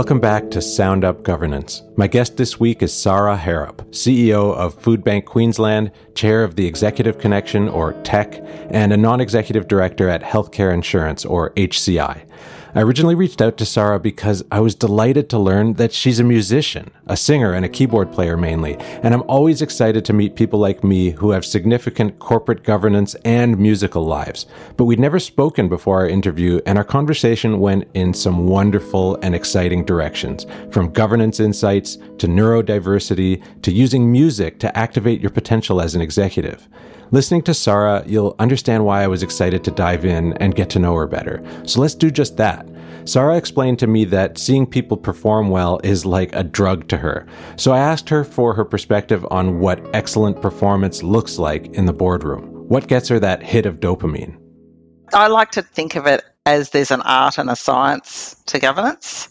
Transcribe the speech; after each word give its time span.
Welcome 0.00 0.18
back 0.18 0.50
to 0.52 0.62
Sound 0.62 1.04
Up 1.04 1.22
Governance. 1.24 1.82
My 1.94 2.06
guest 2.06 2.38
this 2.38 2.58
week 2.58 2.82
is 2.82 2.90
Sara 2.90 3.36
Harrup, 3.36 3.82
CEO 3.90 4.54
of 4.56 4.80
Foodbank 4.80 5.26
Queensland, 5.26 5.92
chair 6.14 6.42
of 6.42 6.56
the 6.56 6.66
Executive 6.66 7.18
Connection, 7.18 7.68
or 7.68 7.92
TECH, 8.02 8.40
and 8.70 8.94
a 8.94 8.96
non 8.96 9.20
executive 9.20 9.68
director 9.68 10.08
at 10.08 10.22
Healthcare 10.22 10.72
Insurance, 10.72 11.26
or 11.26 11.50
HCI. 11.50 12.22
I 12.72 12.82
originally 12.82 13.16
reached 13.16 13.42
out 13.42 13.56
to 13.56 13.66
Sara 13.66 13.98
because 13.98 14.44
I 14.52 14.60
was 14.60 14.76
delighted 14.76 15.28
to 15.30 15.38
learn 15.38 15.74
that 15.74 15.92
she's 15.92 16.20
a 16.20 16.24
musician, 16.24 16.90
a 17.06 17.16
singer, 17.16 17.52
and 17.52 17.64
a 17.64 17.68
keyboard 17.68 18.12
player 18.12 18.36
mainly. 18.36 18.76
And 19.02 19.12
I'm 19.12 19.24
always 19.28 19.60
excited 19.60 20.04
to 20.04 20.12
meet 20.12 20.36
people 20.36 20.60
like 20.60 20.84
me 20.84 21.10
who 21.10 21.32
have 21.32 21.44
significant 21.44 22.20
corporate 22.20 22.62
governance 22.62 23.16
and 23.24 23.58
musical 23.58 24.04
lives. 24.04 24.46
But 24.76 24.84
we'd 24.84 25.00
never 25.00 25.18
spoken 25.18 25.68
before 25.68 25.98
our 25.98 26.08
interview, 26.08 26.60
and 26.64 26.78
our 26.78 26.84
conversation 26.84 27.58
went 27.58 27.88
in 27.94 28.14
some 28.14 28.46
wonderful 28.46 29.16
and 29.16 29.34
exciting 29.34 29.84
directions 29.84 30.46
from 30.70 30.92
governance 30.92 31.40
insights 31.40 31.96
to 32.18 32.28
neurodiversity 32.28 33.42
to 33.62 33.72
using 33.72 34.12
music 34.12 34.60
to 34.60 34.78
activate 34.78 35.20
your 35.20 35.30
potential 35.30 35.80
as 35.80 35.96
an 35.96 36.00
executive. 36.00 36.68
Listening 37.12 37.42
to 37.42 37.54
Sara, 37.54 38.04
you'll 38.06 38.36
understand 38.38 38.84
why 38.84 39.02
I 39.02 39.08
was 39.08 39.24
excited 39.24 39.64
to 39.64 39.72
dive 39.72 40.04
in 40.04 40.32
and 40.34 40.54
get 40.54 40.70
to 40.70 40.78
know 40.78 40.94
her 40.94 41.08
better. 41.08 41.42
So 41.66 41.80
let's 41.80 41.96
do 41.96 42.08
just 42.08 42.36
that. 42.36 42.68
Sara 43.04 43.36
explained 43.36 43.80
to 43.80 43.88
me 43.88 44.04
that 44.04 44.38
seeing 44.38 44.64
people 44.64 44.96
perform 44.96 45.48
well 45.48 45.80
is 45.82 46.06
like 46.06 46.32
a 46.34 46.44
drug 46.44 46.86
to 46.88 46.98
her. 46.98 47.26
So 47.56 47.72
I 47.72 47.80
asked 47.80 48.08
her 48.10 48.22
for 48.22 48.54
her 48.54 48.64
perspective 48.64 49.26
on 49.30 49.58
what 49.58 49.84
excellent 49.92 50.40
performance 50.40 51.02
looks 51.02 51.36
like 51.36 51.66
in 51.74 51.86
the 51.86 51.92
boardroom. 51.92 52.44
What 52.68 52.86
gets 52.86 53.08
her 53.08 53.18
that 53.18 53.42
hit 53.42 53.66
of 53.66 53.80
dopamine? 53.80 54.38
I 55.12 55.26
like 55.26 55.50
to 55.52 55.62
think 55.62 55.96
of 55.96 56.06
it 56.06 56.22
as 56.46 56.70
there's 56.70 56.92
an 56.92 57.02
art 57.02 57.38
and 57.38 57.50
a 57.50 57.56
science 57.56 58.36
to 58.46 58.60
governance. 58.60 59.28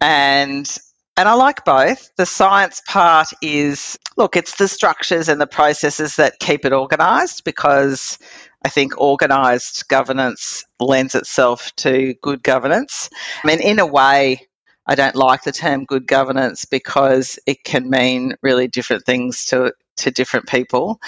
And 0.00 0.74
and 1.20 1.28
I 1.28 1.34
like 1.34 1.66
both. 1.66 2.10
The 2.16 2.24
science 2.24 2.80
part 2.88 3.28
is 3.42 3.98
look, 4.16 4.36
it's 4.36 4.56
the 4.56 4.66
structures 4.66 5.28
and 5.28 5.38
the 5.38 5.46
processes 5.46 6.16
that 6.16 6.38
keep 6.40 6.64
it 6.64 6.72
organised 6.72 7.44
because 7.44 8.18
I 8.64 8.70
think 8.70 8.96
organised 8.96 9.86
governance 9.88 10.64
lends 10.78 11.14
itself 11.14 11.76
to 11.76 12.14
good 12.22 12.42
governance. 12.42 13.10
I 13.44 13.48
mean, 13.48 13.60
in 13.60 13.78
a 13.78 13.86
way, 13.86 14.48
I 14.86 14.94
don't 14.94 15.14
like 15.14 15.42
the 15.42 15.52
term 15.52 15.84
good 15.84 16.06
governance 16.06 16.64
because 16.64 17.38
it 17.46 17.64
can 17.64 17.90
mean 17.90 18.34
really 18.42 18.66
different 18.66 19.04
things 19.04 19.44
to 19.46 19.74
to 20.00 20.10
different 20.10 20.48
people. 20.48 21.00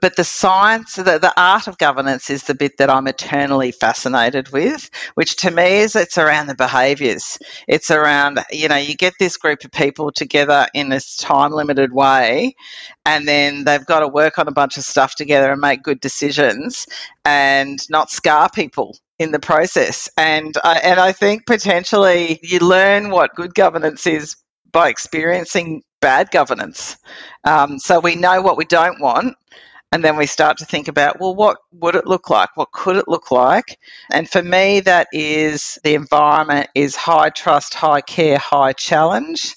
But 0.00 0.16
the 0.16 0.24
science, 0.24 0.96
the, 0.96 1.18
the 1.18 1.32
art 1.36 1.66
of 1.66 1.78
governance 1.78 2.30
is 2.30 2.44
the 2.44 2.54
bit 2.54 2.78
that 2.78 2.90
I'm 2.90 3.06
eternally 3.06 3.72
fascinated 3.72 4.50
with, 4.50 4.90
which 5.14 5.36
to 5.36 5.50
me 5.50 5.78
is 5.78 5.96
it's 5.96 6.18
around 6.18 6.46
the 6.46 6.54
behaviours. 6.54 7.38
It's 7.68 7.90
around, 7.90 8.40
you 8.50 8.68
know, 8.68 8.76
you 8.76 8.94
get 8.94 9.14
this 9.18 9.36
group 9.36 9.64
of 9.64 9.72
people 9.72 10.12
together 10.12 10.66
in 10.74 10.88
this 10.88 11.16
time 11.16 11.52
limited 11.52 11.92
way, 11.92 12.54
and 13.04 13.26
then 13.26 13.64
they've 13.64 13.84
got 13.86 14.00
to 14.00 14.08
work 14.08 14.38
on 14.38 14.48
a 14.48 14.52
bunch 14.52 14.76
of 14.76 14.84
stuff 14.84 15.14
together 15.14 15.52
and 15.52 15.60
make 15.60 15.82
good 15.82 16.00
decisions 16.00 16.86
and 17.24 17.78
not 17.90 18.10
scar 18.10 18.48
people 18.50 18.96
in 19.18 19.30
the 19.30 19.38
process. 19.38 20.08
And 20.16 20.54
I, 20.64 20.78
and 20.78 21.00
I 21.00 21.12
think 21.12 21.46
potentially 21.46 22.40
you 22.42 22.58
learn 22.60 23.10
what 23.10 23.34
good 23.34 23.54
governance 23.54 24.06
is 24.06 24.36
by 24.72 24.88
experiencing 24.88 25.82
bad 26.04 26.30
governance. 26.30 26.98
Um, 27.44 27.78
so 27.78 27.98
we 27.98 28.14
know 28.14 28.42
what 28.42 28.58
we 28.58 28.66
don't 28.66 29.00
want. 29.00 29.38
And 29.90 30.04
then 30.04 30.18
we 30.18 30.26
start 30.26 30.58
to 30.58 30.66
think 30.66 30.88
about, 30.88 31.18
well, 31.18 31.34
what 31.34 31.56
would 31.72 31.94
it 31.94 32.06
look 32.06 32.28
like? 32.28 32.50
What 32.56 32.72
could 32.72 32.96
it 32.96 33.08
look 33.08 33.30
like? 33.30 33.78
And 34.12 34.28
for 34.28 34.42
me, 34.42 34.80
that 34.80 35.06
is 35.14 35.78
the 35.82 35.94
environment 35.94 36.68
is 36.74 36.94
high 36.94 37.30
trust, 37.30 37.72
high 37.72 38.02
care, 38.02 38.36
high 38.36 38.74
challenge, 38.74 39.54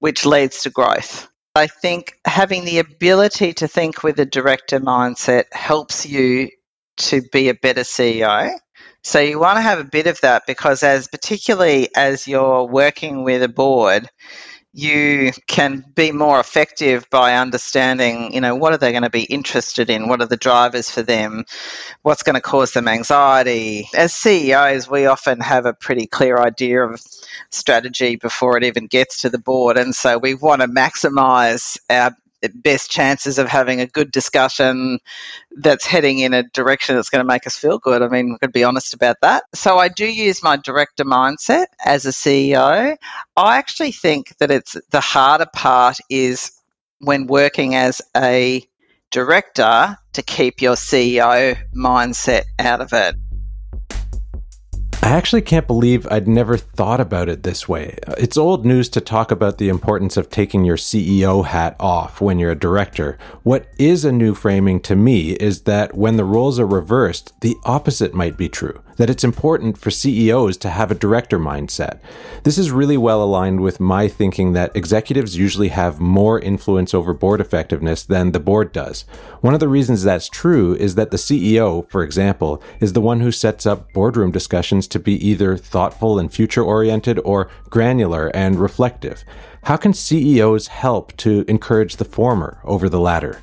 which 0.00 0.26
leads 0.26 0.62
to 0.62 0.70
growth. 0.70 1.30
I 1.54 1.66
think 1.66 2.12
having 2.26 2.66
the 2.66 2.80
ability 2.80 3.54
to 3.54 3.68
think 3.68 4.02
with 4.02 4.20
a 4.20 4.26
director 4.26 4.80
mindset 4.80 5.44
helps 5.52 6.04
you 6.04 6.50
to 6.98 7.22
be 7.32 7.48
a 7.48 7.54
better 7.54 7.82
CEO. 7.82 8.50
So 9.02 9.20
you 9.20 9.38
want 9.38 9.56
to 9.56 9.62
have 9.62 9.78
a 9.78 9.84
bit 9.84 10.08
of 10.08 10.20
that 10.20 10.42
because 10.46 10.82
as 10.82 11.08
particularly 11.08 11.88
as 11.96 12.26
you're 12.26 12.64
working 12.64 13.24
with 13.24 13.42
a 13.42 13.48
board, 13.48 14.10
you 14.76 15.32
can 15.46 15.82
be 15.94 16.12
more 16.12 16.38
effective 16.38 17.08
by 17.08 17.34
understanding, 17.36 18.34
you 18.34 18.42
know, 18.42 18.54
what 18.54 18.74
are 18.74 18.76
they 18.76 18.90
going 18.90 19.04
to 19.04 19.10
be 19.10 19.22
interested 19.22 19.88
in? 19.88 20.06
What 20.06 20.20
are 20.20 20.26
the 20.26 20.36
drivers 20.36 20.90
for 20.90 21.00
them? 21.00 21.46
What's 22.02 22.22
going 22.22 22.34
to 22.34 22.42
cause 22.42 22.72
them 22.72 22.86
anxiety? 22.86 23.88
As 23.94 24.12
CEOs, 24.12 24.86
we 24.90 25.06
often 25.06 25.40
have 25.40 25.64
a 25.64 25.72
pretty 25.72 26.06
clear 26.06 26.36
idea 26.36 26.82
of 26.82 27.00
strategy 27.48 28.16
before 28.16 28.58
it 28.58 28.64
even 28.64 28.86
gets 28.86 29.22
to 29.22 29.30
the 29.30 29.38
board. 29.38 29.78
And 29.78 29.94
so 29.94 30.18
we 30.18 30.34
want 30.34 30.60
to 30.60 30.68
maximize 30.68 31.78
our 31.88 32.14
best 32.54 32.90
chances 32.90 33.38
of 33.38 33.48
having 33.48 33.80
a 33.80 33.86
good 33.86 34.10
discussion 34.10 34.98
that's 35.56 35.86
heading 35.86 36.18
in 36.20 36.34
a 36.34 36.42
direction 36.42 36.94
that's 36.94 37.08
going 37.08 37.24
to 37.24 37.26
make 37.26 37.46
us 37.46 37.56
feel 37.56 37.78
good. 37.78 38.02
I 38.02 38.08
mean, 38.08 38.28
going 38.28 38.38
to 38.40 38.48
be 38.48 38.64
honest 38.64 38.94
about 38.94 39.16
that. 39.22 39.44
So 39.54 39.78
I 39.78 39.88
do 39.88 40.06
use 40.06 40.42
my 40.42 40.56
director 40.56 41.04
mindset 41.04 41.66
as 41.84 42.06
a 42.06 42.10
CEO. 42.10 42.96
I 43.36 43.58
actually 43.58 43.92
think 43.92 44.36
that 44.38 44.50
it's 44.50 44.76
the 44.90 45.00
harder 45.00 45.46
part 45.52 45.98
is 46.10 46.52
when 47.00 47.26
working 47.26 47.74
as 47.74 48.00
a 48.16 48.62
director 49.10 49.96
to 50.12 50.22
keep 50.22 50.60
your 50.60 50.74
CEO 50.74 51.56
mindset 51.74 52.44
out 52.58 52.80
of 52.80 52.92
it. 52.92 53.14
I 55.02 55.10
actually 55.10 55.42
can't 55.42 55.66
believe 55.66 56.06
I'd 56.10 56.26
never 56.26 56.56
thought 56.56 57.00
about 57.00 57.28
it 57.28 57.42
this 57.42 57.68
way. 57.68 57.98
It's 58.18 58.36
old 58.36 58.66
news 58.66 58.88
to 58.90 59.00
talk 59.00 59.30
about 59.30 59.58
the 59.58 59.68
importance 59.68 60.16
of 60.16 60.30
taking 60.30 60.64
your 60.64 60.76
CEO 60.76 61.44
hat 61.44 61.76
off 61.78 62.20
when 62.20 62.38
you're 62.38 62.50
a 62.50 62.58
director. 62.58 63.16
What 63.42 63.68
is 63.78 64.04
a 64.04 64.10
new 64.10 64.34
framing 64.34 64.80
to 64.80 64.96
me 64.96 65.32
is 65.32 65.62
that 65.62 65.96
when 65.96 66.16
the 66.16 66.24
roles 66.24 66.58
are 66.58 66.66
reversed, 66.66 67.32
the 67.40 67.56
opposite 67.64 68.14
might 68.14 68.36
be 68.36 68.48
true 68.48 68.82
that 68.96 69.10
it's 69.10 69.24
important 69.24 69.78
for 69.78 69.90
CEOs 69.90 70.56
to 70.58 70.70
have 70.70 70.90
a 70.90 70.94
director 70.94 71.38
mindset. 71.38 72.00
This 72.42 72.58
is 72.58 72.70
really 72.70 72.96
well 72.96 73.22
aligned 73.22 73.60
with 73.60 73.80
my 73.80 74.08
thinking 74.08 74.52
that 74.52 74.74
executives 74.74 75.36
usually 75.36 75.68
have 75.68 76.00
more 76.00 76.40
influence 76.40 76.94
over 76.94 77.12
board 77.12 77.40
effectiveness 77.40 78.02
than 78.02 78.32
the 78.32 78.40
board 78.40 78.72
does. 78.72 79.02
One 79.40 79.54
of 79.54 79.60
the 79.60 79.68
reasons 79.68 80.02
that's 80.02 80.28
true 80.28 80.74
is 80.74 80.94
that 80.94 81.10
the 81.10 81.16
CEO, 81.16 81.88
for 81.88 82.02
example, 82.02 82.62
is 82.80 82.92
the 82.92 83.00
one 83.00 83.20
who 83.20 83.32
sets 83.32 83.66
up 83.66 83.92
boardroom 83.92 84.30
discussions 84.30 84.86
to 84.88 84.98
be 84.98 85.14
either 85.26 85.56
thoughtful 85.56 86.18
and 86.18 86.32
future 86.32 86.62
oriented 86.62 87.18
or 87.24 87.50
granular 87.70 88.28
and 88.34 88.56
reflective. 88.56 89.24
How 89.64 89.76
can 89.76 89.92
CEOs 89.92 90.68
help 90.68 91.16
to 91.18 91.44
encourage 91.48 91.96
the 91.96 92.04
former 92.04 92.60
over 92.64 92.88
the 92.88 93.00
latter? 93.00 93.42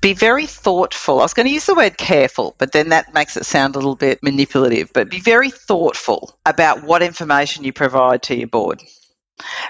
Be 0.00 0.14
very 0.14 0.46
thoughtful. 0.46 1.20
I 1.20 1.22
was 1.22 1.34
going 1.34 1.46
to 1.46 1.52
use 1.52 1.66
the 1.66 1.74
word 1.74 1.96
careful, 1.96 2.54
but 2.58 2.72
then 2.72 2.88
that 2.90 3.14
makes 3.14 3.36
it 3.36 3.46
sound 3.46 3.74
a 3.74 3.78
little 3.78 3.96
bit 3.96 4.22
manipulative. 4.22 4.92
But 4.92 5.10
be 5.10 5.20
very 5.20 5.50
thoughtful 5.50 6.38
about 6.44 6.82
what 6.82 7.02
information 7.02 7.64
you 7.64 7.72
provide 7.72 8.22
to 8.24 8.36
your 8.36 8.48
board. 8.48 8.82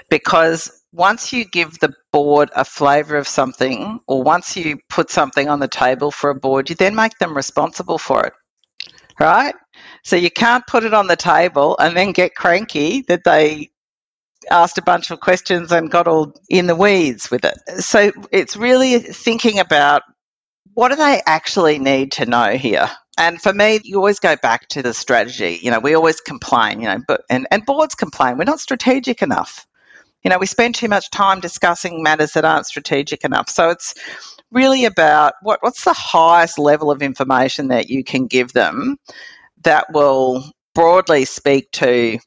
Because 0.09 0.71
once 0.91 1.31
you 1.33 1.45
give 1.45 1.79
the 1.79 1.93
board 2.11 2.49
a 2.55 2.65
flavour 2.65 3.17
of 3.17 3.27
something, 3.27 3.99
or 4.07 4.23
once 4.23 4.57
you 4.57 4.79
put 4.89 5.11
something 5.11 5.49
on 5.49 5.59
the 5.59 5.67
table 5.67 6.09
for 6.09 6.29
a 6.29 6.35
board, 6.35 6.69
you 6.69 6.75
then 6.75 6.95
make 6.95 7.17
them 7.19 7.35
responsible 7.35 7.97
for 7.97 8.25
it. 8.25 8.33
Right? 9.19 9.55
So 10.03 10.15
you 10.15 10.31
can't 10.31 10.65
put 10.67 10.83
it 10.83 10.93
on 10.93 11.07
the 11.07 11.15
table 11.15 11.75
and 11.79 11.95
then 11.95 12.11
get 12.11 12.35
cranky 12.35 13.01
that 13.07 13.23
they 13.23 13.69
asked 14.49 14.77
a 14.77 14.81
bunch 14.83 15.11
of 15.11 15.19
questions 15.19 15.71
and 15.71 15.91
got 15.91 16.07
all 16.07 16.33
in 16.49 16.67
the 16.67 16.75
weeds 16.75 17.29
with 17.31 17.45
it. 17.45 17.57
So 17.81 18.11
it's 18.31 18.57
really 18.57 18.99
thinking 18.99 19.59
about 19.59 20.03
what 20.73 20.89
do 20.89 20.95
they 20.95 21.21
actually 21.25 21.79
need 21.79 22.11
to 22.13 22.25
know 22.25 22.51
here? 22.51 22.89
And 23.17 23.41
for 23.41 23.51
me, 23.51 23.79
you 23.83 23.97
always 23.97 24.19
go 24.19 24.35
back 24.35 24.67
to 24.69 24.83
the 24.83 24.93
strategy. 24.93 25.59
You 25.61 25.71
know, 25.71 25.79
we 25.79 25.95
always 25.95 26.21
complain, 26.21 26.81
you 26.81 26.87
know, 26.87 26.99
but 27.07 27.21
and, 27.29 27.47
and 27.49 27.65
boards 27.65 27.95
complain, 27.95 28.37
we're 28.37 28.43
not 28.43 28.59
strategic 28.59 29.21
enough. 29.23 29.65
You 30.23 30.29
know, 30.29 30.37
we 30.37 30.45
spend 30.45 30.75
too 30.75 30.87
much 30.87 31.09
time 31.09 31.39
discussing 31.39 32.03
matters 32.03 32.33
that 32.33 32.45
aren't 32.45 32.67
strategic 32.67 33.23
enough. 33.23 33.49
So 33.49 33.69
it's 33.69 33.95
really 34.51 34.85
about 34.85 35.33
what, 35.41 35.59
what's 35.61 35.83
the 35.83 35.93
highest 35.93 36.59
level 36.59 36.91
of 36.91 37.01
information 37.01 37.69
that 37.69 37.89
you 37.89 38.03
can 38.03 38.27
give 38.27 38.53
them 38.53 38.97
that 39.63 39.91
will 39.91 40.43
broadly 40.75 41.25
speak 41.25 41.71
to 41.71 42.19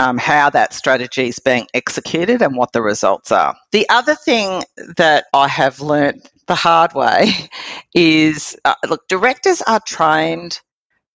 um, 0.00 0.16
how 0.16 0.48
that 0.48 0.72
strategy 0.72 1.28
is 1.28 1.38
being 1.40 1.66
executed 1.74 2.40
and 2.40 2.56
what 2.56 2.72
the 2.72 2.80
results 2.80 3.30
are. 3.30 3.54
The 3.70 3.86
other 3.90 4.14
thing 4.14 4.62
that 4.96 5.26
I 5.34 5.46
have 5.46 5.80
learned 5.80 6.26
the 6.46 6.54
hard 6.54 6.94
way 6.94 7.32
is 7.94 8.56
uh, 8.64 8.74
look, 8.88 9.06
directors 9.08 9.60
are 9.62 9.80
trained 9.86 10.58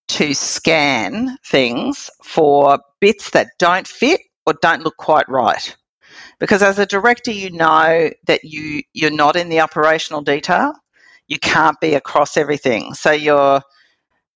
to 0.07 0.35
scan 0.35 1.35
things 1.47 2.11
for 2.23 2.77
bits 3.01 3.31
that 3.31 3.47
don't 3.57 3.87
fit 3.87 4.21
or 4.45 4.53
don't 4.61 4.83
look 4.83 4.97
quite 4.97 5.27
right. 5.27 5.75
Because 6.39 6.61
as 6.61 6.77
a 6.77 6.85
director, 6.85 7.31
you 7.31 7.49
know 7.49 8.11
that 8.27 8.43
you, 8.43 8.83
you're 8.93 9.09
not 9.09 9.35
in 9.35 9.49
the 9.49 9.61
operational 9.61 10.21
detail. 10.21 10.73
You 11.27 11.39
can't 11.39 11.79
be 11.81 11.95
across 11.95 12.37
everything. 12.37 12.93
So 12.93 13.11
you're 13.11 13.61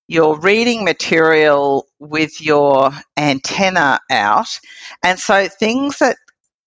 you're 0.10 0.40
reading 0.40 0.84
material 0.84 1.86
with 2.00 2.42
your 2.42 2.92
antenna 3.16 4.00
out. 4.10 4.60
And 5.04 5.20
so 5.20 5.48
things 5.48 6.00
that 6.00 6.18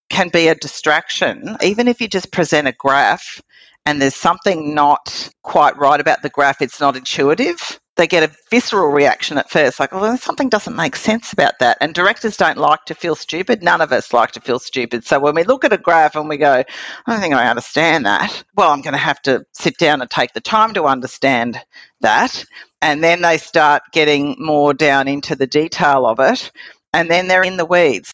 can 0.09 0.29
be 0.29 0.47
a 0.47 0.55
distraction, 0.55 1.57
even 1.61 1.89
if 1.89 1.99
you 1.99 2.07
just 2.07 2.31
present 2.31 2.69
a 2.69 2.71
graph 2.71 3.41
and 3.85 4.01
there's 4.01 4.15
something 4.15 4.73
not 4.73 5.29
quite 5.43 5.75
right 5.75 5.99
about 5.99 6.21
the 6.21 6.29
graph, 6.29 6.61
it's 6.61 6.79
not 6.79 6.95
intuitive. 6.95 7.81
They 7.95 8.07
get 8.07 8.23
a 8.23 8.35
visceral 8.49 8.89
reaction 8.89 9.37
at 9.37 9.51
first, 9.51 9.79
like, 9.79 9.91
well, 9.91 10.17
something 10.17 10.49
doesn't 10.49 10.75
make 10.75 10.95
sense 10.95 11.31
about 11.31 11.59
that. 11.59 11.77
And 11.79 11.93
directors 11.93 12.37
don't 12.37 12.57
like 12.57 12.85
to 12.85 12.95
feel 12.95 13.15
stupid. 13.15 13.61
None 13.61 13.81
of 13.81 13.91
us 13.91 14.11
like 14.11 14.31
to 14.31 14.41
feel 14.41 14.57
stupid. 14.57 15.05
So 15.05 15.19
when 15.19 15.35
we 15.35 15.43
look 15.43 15.63
at 15.63 15.73
a 15.73 15.77
graph 15.77 16.15
and 16.15 16.27
we 16.27 16.37
go, 16.37 16.53
I 16.53 16.65
don't 17.11 17.21
think 17.21 17.35
I 17.35 17.47
understand 17.47 18.05
that, 18.07 18.43
well, 18.55 18.71
I'm 18.71 18.81
going 18.81 18.93
to 18.93 18.97
have 18.97 19.21
to 19.23 19.45
sit 19.51 19.77
down 19.77 20.01
and 20.01 20.09
take 20.09 20.33
the 20.33 20.41
time 20.41 20.73
to 20.73 20.85
understand 20.85 21.61
that. 22.01 22.43
And 22.81 23.03
then 23.03 23.21
they 23.21 23.37
start 23.37 23.83
getting 23.91 24.37
more 24.39 24.73
down 24.73 25.07
into 25.07 25.35
the 25.35 25.47
detail 25.47 26.07
of 26.07 26.19
it. 26.19 26.51
And 26.93 27.11
then 27.11 27.27
they're 27.27 27.43
in 27.43 27.57
the 27.57 27.65
weeds. 27.65 28.11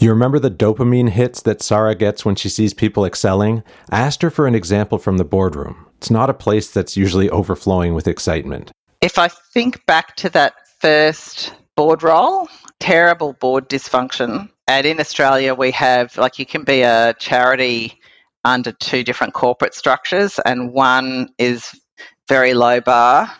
You 0.00 0.10
remember 0.10 0.38
the 0.38 0.50
dopamine 0.50 1.10
hits 1.10 1.42
that 1.42 1.60
Sara 1.60 1.94
gets 1.96 2.24
when 2.24 2.36
she 2.36 2.48
sees 2.48 2.72
people 2.72 3.04
excelling? 3.04 3.64
I 3.90 3.98
asked 3.98 4.22
her 4.22 4.30
for 4.30 4.46
an 4.46 4.54
example 4.54 4.96
from 4.96 5.18
the 5.18 5.24
boardroom. 5.24 5.86
It's 5.96 6.10
not 6.10 6.30
a 6.30 6.34
place 6.34 6.70
that's 6.70 6.96
usually 6.96 7.28
overflowing 7.28 7.94
with 7.94 8.06
excitement. 8.06 8.70
If 9.00 9.18
I 9.18 9.28
think 9.28 9.84
back 9.86 10.16
to 10.16 10.28
that 10.30 10.54
first 10.80 11.54
board 11.76 12.02
role, 12.02 12.48
terrible 12.80 13.32
board 13.34 13.68
dysfunction. 13.68 14.50
And 14.66 14.86
in 14.86 15.00
Australia, 15.00 15.54
we 15.54 15.70
have, 15.72 16.16
like, 16.16 16.38
you 16.38 16.46
can 16.46 16.64
be 16.64 16.82
a 16.82 17.14
charity 17.18 18.00
under 18.44 18.72
two 18.72 19.02
different 19.02 19.34
corporate 19.34 19.74
structures, 19.74 20.38
and 20.44 20.72
one 20.72 21.28
is 21.38 21.80
very 22.28 22.54
low 22.54 22.80
bar 22.80 23.30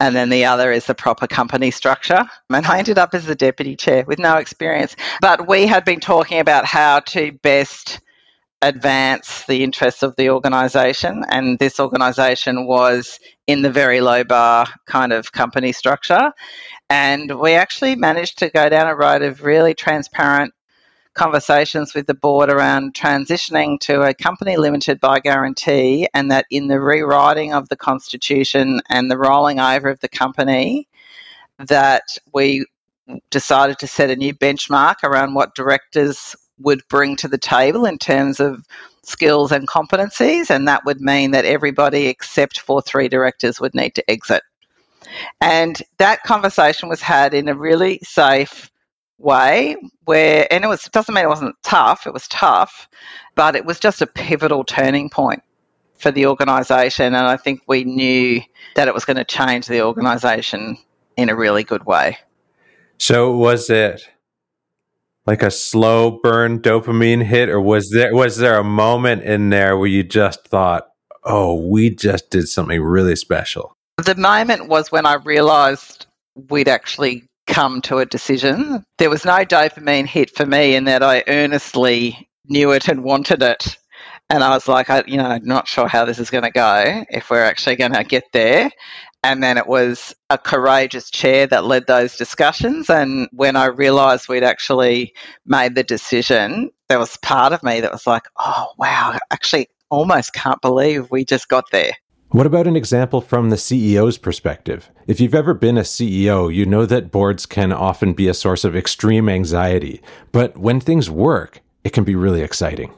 and 0.00 0.14
then 0.14 0.28
the 0.28 0.44
other 0.44 0.72
is 0.72 0.86
the 0.86 0.94
proper 0.94 1.26
company 1.26 1.70
structure. 1.70 2.24
And 2.50 2.66
I 2.66 2.78
ended 2.78 2.98
up 2.98 3.14
as 3.14 3.24
the 3.24 3.34
deputy 3.34 3.76
chair 3.76 4.04
with 4.06 4.18
no 4.18 4.36
experience. 4.36 4.94
But 5.20 5.48
we 5.48 5.66
had 5.66 5.84
been 5.84 6.00
talking 6.00 6.38
about 6.38 6.66
how 6.66 7.00
to 7.00 7.32
best 7.32 8.00
advance 8.66 9.44
the 9.46 9.62
interests 9.62 10.02
of 10.02 10.16
the 10.16 10.30
organisation, 10.30 11.24
and 11.28 11.58
this 11.58 11.78
organisation 11.78 12.66
was 12.66 13.20
in 13.46 13.62
the 13.62 13.70
very 13.70 14.00
low 14.00 14.24
bar 14.24 14.66
kind 14.86 15.12
of 15.12 15.32
company 15.32 15.72
structure. 15.72 16.32
And 16.90 17.38
we 17.40 17.52
actually 17.54 17.96
managed 17.96 18.38
to 18.38 18.50
go 18.50 18.68
down 18.68 18.88
a 18.88 18.96
road 18.96 19.22
of 19.22 19.44
really 19.44 19.74
transparent 19.74 20.52
conversations 21.14 21.94
with 21.94 22.06
the 22.06 22.14
board 22.14 22.50
around 22.50 22.94
transitioning 22.94 23.78
to 23.80 24.02
a 24.02 24.12
company 24.12 24.56
limited 24.56 25.00
by 25.00 25.20
guarantee, 25.20 26.08
and 26.12 26.30
that 26.30 26.46
in 26.50 26.66
the 26.66 26.80
rewriting 26.80 27.54
of 27.54 27.68
the 27.68 27.76
constitution 27.76 28.80
and 28.90 29.10
the 29.10 29.18
rolling 29.18 29.58
over 29.58 29.88
of 29.88 30.00
the 30.00 30.08
company, 30.08 30.88
that 31.58 32.18
we 32.34 32.66
decided 33.30 33.78
to 33.78 33.86
set 33.86 34.10
a 34.10 34.16
new 34.16 34.34
benchmark 34.34 34.96
around 35.04 35.34
what 35.34 35.54
directors 35.54 36.36
would 36.60 36.82
bring 36.88 37.16
to 37.16 37.28
the 37.28 37.38
table 37.38 37.84
in 37.84 37.98
terms 37.98 38.40
of 38.40 38.64
skills 39.02 39.52
and 39.52 39.68
competencies, 39.68 40.50
and 40.50 40.66
that 40.66 40.84
would 40.84 41.00
mean 41.00 41.30
that 41.30 41.44
everybody 41.44 42.06
except 42.06 42.60
for 42.60 42.82
three 42.82 43.08
directors 43.08 43.60
would 43.60 43.74
need 43.74 43.94
to 43.94 44.10
exit. 44.10 44.42
And 45.40 45.80
that 45.98 46.22
conversation 46.24 46.88
was 46.88 47.00
had 47.00 47.34
in 47.34 47.48
a 47.48 47.54
really 47.54 48.00
safe, 48.02 48.70
way 49.18 49.76
where, 50.04 50.46
and 50.52 50.64
it 50.64 50.68
was 50.68 50.82
doesn't 50.92 51.14
mean 51.14 51.24
it 51.24 51.28
wasn't 51.28 51.56
tough. 51.62 52.06
It 52.06 52.12
was 52.12 52.28
tough, 52.28 52.88
but 53.34 53.56
it 53.56 53.64
was 53.64 53.80
just 53.80 54.02
a 54.02 54.06
pivotal 54.06 54.64
turning 54.64 55.08
point 55.08 55.42
for 55.96 56.10
the 56.10 56.26
organisation, 56.26 57.06
and 57.06 57.26
I 57.26 57.36
think 57.36 57.62
we 57.66 57.84
knew 57.84 58.42
that 58.74 58.88
it 58.88 58.94
was 58.94 59.04
going 59.04 59.16
to 59.16 59.24
change 59.24 59.66
the 59.66 59.82
organisation 59.82 60.76
in 61.16 61.30
a 61.30 61.36
really 61.36 61.64
good 61.64 61.86
way. 61.86 62.18
So 62.98 63.34
was 63.34 63.70
it 63.70 64.06
like 65.26 65.42
a 65.42 65.50
slow 65.50 66.20
burn 66.22 66.60
dopamine 66.60 67.22
hit, 67.22 67.48
or 67.48 67.60
was 67.60 67.90
there 67.90 68.14
was 68.14 68.38
there 68.38 68.58
a 68.58 68.64
moment 68.64 69.22
in 69.22 69.50
there 69.50 69.76
where 69.76 69.88
you 69.88 70.02
just 70.02 70.46
thought, 70.46 70.88
"Oh, 71.24 71.54
we 71.68 71.90
just 71.90 72.30
did 72.30 72.48
something 72.48 72.82
really 72.82 73.16
special"? 73.16 73.72
The 73.96 74.14
moment 74.14 74.68
was 74.68 74.92
when 74.92 75.06
I 75.06 75.14
realised 75.14 76.06
we'd 76.50 76.68
actually 76.68 77.24
come 77.46 77.80
to 77.82 77.98
a 77.98 78.06
decision. 78.06 78.84
There 78.98 79.10
was 79.10 79.24
no 79.24 79.44
dopamine 79.44 80.06
hit 80.06 80.34
for 80.34 80.46
me 80.46 80.74
in 80.74 80.84
that 80.84 81.02
I 81.02 81.24
earnestly 81.28 82.28
knew 82.48 82.72
it 82.72 82.88
and 82.88 83.04
wanted 83.04 83.42
it. 83.42 83.76
And 84.28 84.42
I 84.42 84.50
was 84.50 84.66
like, 84.66 84.90
I, 84.90 85.04
you 85.06 85.16
know, 85.16 85.38
not 85.42 85.68
sure 85.68 85.86
how 85.86 86.04
this 86.04 86.18
is 86.18 86.30
going 86.30 86.42
to 86.44 86.50
go, 86.50 87.04
if 87.10 87.30
we're 87.30 87.44
actually 87.44 87.76
going 87.76 87.92
to 87.92 88.02
get 88.02 88.24
there. 88.32 88.70
And 89.26 89.42
then 89.42 89.58
it 89.58 89.66
was 89.66 90.14
a 90.30 90.38
courageous 90.38 91.10
chair 91.10 91.48
that 91.48 91.64
led 91.64 91.88
those 91.88 92.16
discussions. 92.16 92.88
And 92.88 93.28
when 93.32 93.56
I 93.56 93.64
realised 93.64 94.28
we'd 94.28 94.44
actually 94.44 95.12
made 95.46 95.74
the 95.74 95.82
decision, 95.82 96.70
there 96.88 97.00
was 97.00 97.16
part 97.16 97.52
of 97.52 97.60
me 97.64 97.80
that 97.80 97.90
was 97.90 98.06
like, 98.06 98.22
oh, 98.38 98.68
wow, 98.78 99.18
actually 99.32 99.68
almost 99.90 100.32
can't 100.32 100.60
believe 100.62 101.10
we 101.10 101.24
just 101.24 101.48
got 101.48 101.64
there. 101.72 101.90
What 102.28 102.46
about 102.46 102.68
an 102.68 102.76
example 102.76 103.20
from 103.20 103.50
the 103.50 103.56
CEO's 103.56 104.16
perspective? 104.16 104.92
If 105.08 105.18
you've 105.18 105.34
ever 105.34 105.54
been 105.54 105.76
a 105.76 105.80
CEO, 105.80 106.54
you 106.54 106.64
know 106.64 106.86
that 106.86 107.10
boards 107.10 107.46
can 107.46 107.72
often 107.72 108.12
be 108.12 108.28
a 108.28 108.34
source 108.34 108.62
of 108.62 108.76
extreme 108.76 109.28
anxiety, 109.28 110.02
but 110.30 110.56
when 110.56 110.78
things 110.78 111.10
work, 111.10 111.62
it 111.82 111.92
can 111.92 112.04
be 112.04 112.14
really 112.14 112.42
exciting. 112.42 112.92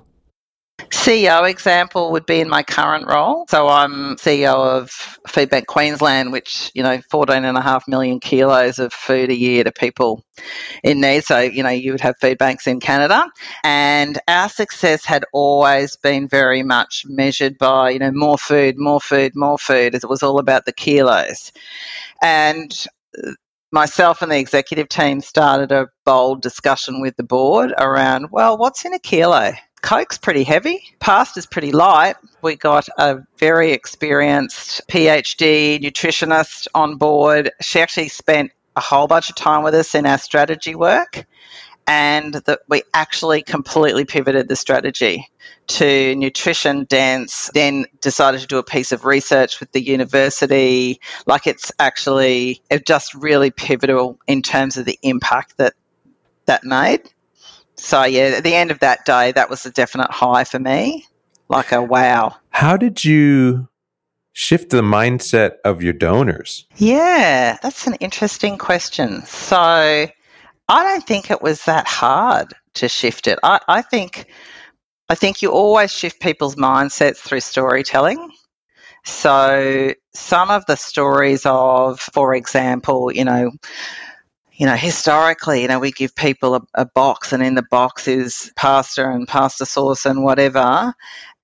CEO 1.08 1.48
example 1.48 2.12
would 2.12 2.26
be 2.26 2.38
in 2.38 2.50
my 2.50 2.62
current 2.62 3.06
role. 3.08 3.46
So 3.48 3.66
I'm 3.66 4.16
CEO 4.16 4.54
of 4.54 4.90
Foodbank 5.26 5.64
Queensland, 5.64 6.32
which, 6.32 6.70
you 6.74 6.82
know, 6.82 7.00
14 7.10 7.46
and 7.46 7.56
a 7.56 7.62
half 7.62 7.88
million 7.88 8.20
kilos 8.20 8.78
of 8.78 8.92
food 8.92 9.30
a 9.30 9.34
year 9.34 9.64
to 9.64 9.72
people 9.72 10.22
in 10.84 11.00
need. 11.00 11.24
So, 11.24 11.38
you 11.38 11.62
know, 11.62 11.70
you 11.70 11.92
would 11.92 12.02
have 12.02 12.18
food 12.20 12.36
banks 12.36 12.66
in 12.66 12.78
Canada. 12.78 13.24
And 13.64 14.18
our 14.28 14.50
success 14.50 15.06
had 15.06 15.24
always 15.32 15.96
been 15.96 16.28
very 16.28 16.62
much 16.62 17.04
measured 17.06 17.56
by, 17.56 17.88
you 17.88 18.00
know, 18.00 18.12
more 18.12 18.36
food, 18.36 18.74
more 18.76 19.00
food, 19.00 19.32
more 19.34 19.56
food. 19.56 19.94
as 19.94 20.04
It 20.04 20.10
was 20.10 20.22
all 20.22 20.38
about 20.38 20.66
the 20.66 20.74
kilos. 20.74 21.52
And 22.20 22.70
uh, 23.16 23.30
myself 23.72 24.20
and 24.20 24.30
the 24.30 24.38
executive 24.38 24.90
team 24.90 25.22
started 25.22 25.72
a 25.72 25.88
bold 26.04 26.42
discussion 26.42 27.00
with 27.00 27.16
the 27.16 27.22
board 27.22 27.72
around, 27.78 28.26
well, 28.30 28.58
what's 28.58 28.84
in 28.84 28.92
a 28.92 28.98
kilo? 28.98 29.52
Coke's 29.78 30.18
pretty 30.18 30.44
heavy, 30.44 30.82
pasta's 31.00 31.46
pretty 31.46 31.72
light. 31.72 32.16
We 32.42 32.56
got 32.56 32.88
a 32.98 33.20
very 33.38 33.72
experienced 33.72 34.82
PhD 34.88 35.80
nutritionist 35.80 36.68
on 36.74 36.96
board. 36.96 37.50
She 37.60 37.80
actually 37.80 38.08
spent 38.08 38.52
a 38.76 38.80
whole 38.80 39.06
bunch 39.06 39.30
of 39.30 39.36
time 39.36 39.62
with 39.62 39.74
us 39.74 39.94
in 39.94 40.06
our 40.06 40.18
strategy 40.18 40.74
work 40.74 41.26
and 41.88 42.34
that 42.34 42.60
we 42.68 42.82
actually 42.92 43.42
completely 43.42 44.04
pivoted 44.04 44.46
the 44.46 44.54
strategy 44.54 45.26
to 45.66 46.14
nutrition 46.14 46.84
dense 46.84 47.50
then 47.54 47.86
decided 48.00 48.40
to 48.40 48.46
do 48.46 48.58
a 48.58 48.62
piece 48.62 48.92
of 48.92 49.04
research 49.04 49.58
with 49.58 49.72
the 49.72 49.82
university 49.82 51.00
like 51.26 51.46
it's 51.46 51.72
actually 51.78 52.62
just 52.86 53.14
really 53.14 53.50
pivotal 53.50 54.18
in 54.26 54.42
terms 54.42 54.76
of 54.76 54.84
the 54.84 54.98
impact 55.02 55.56
that 55.56 55.74
that 56.46 56.62
made 56.62 57.00
so 57.78 58.04
yeah, 58.04 58.34
at 58.36 58.44
the 58.44 58.54
end 58.54 58.70
of 58.70 58.80
that 58.80 59.04
day, 59.06 59.32
that 59.32 59.48
was 59.48 59.64
a 59.64 59.70
definite 59.70 60.10
high 60.10 60.44
for 60.44 60.58
me. 60.58 61.06
Like 61.48 61.72
a 61.72 61.82
wow. 61.82 62.36
How 62.50 62.76
did 62.76 63.04
you 63.04 63.68
shift 64.32 64.70
the 64.70 64.82
mindset 64.82 65.52
of 65.64 65.82
your 65.82 65.94
donors? 65.94 66.66
Yeah, 66.76 67.56
that's 67.62 67.86
an 67.86 67.94
interesting 67.94 68.58
question. 68.58 69.22
So 69.24 69.56
I 69.56 70.10
don't 70.68 71.06
think 71.06 71.30
it 71.30 71.40
was 71.40 71.64
that 71.64 71.86
hard 71.86 72.52
to 72.74 72.88
shift 72.88 73.26
it. 73.26 73.38
I, 73.42 73.60
I 73.66 73.82
think 73.82 74.26
I 75.08 75.14
think 75.14 75.40
you 75.40 75.50
always 75.50 75.90
shift 75.90 76.20
people's 76.20 76.56
mindsets 76.56 77.16
through 77.16 77.40
storytelling. 77.40 78.30
So 79.04 79.94
some 80.14 80.50
of 80.50 80.66
the 80.66 80.76
stories 80.76 81.46
of, 81.46 81.98
for 81.98 82.34
example, 82.34 83.10
you 83.10 83.24
know, 83.24 83.52
you 84.58 84.66
know, 84.66 84.74
historically, 84.74 85.62
you 85.62 85.68
know, 85.68 85.78
we 85.78 85.92
give 85.92 86.14
people 86.16 86.56
a, 86.56 86.60
a, 86.74 86.84
box 86.84 87.32
and 87.32 87.44
in 87.44 87.54
the 87.54 87.62
box 87.70 88.08
is 88.08 88.52
pasta 88.56 89.08
and 89.08 89.28
pasta 89.28 89.64
sauce 89.64 90.04
and 90.04 90.24
whatever. 90.24 90.92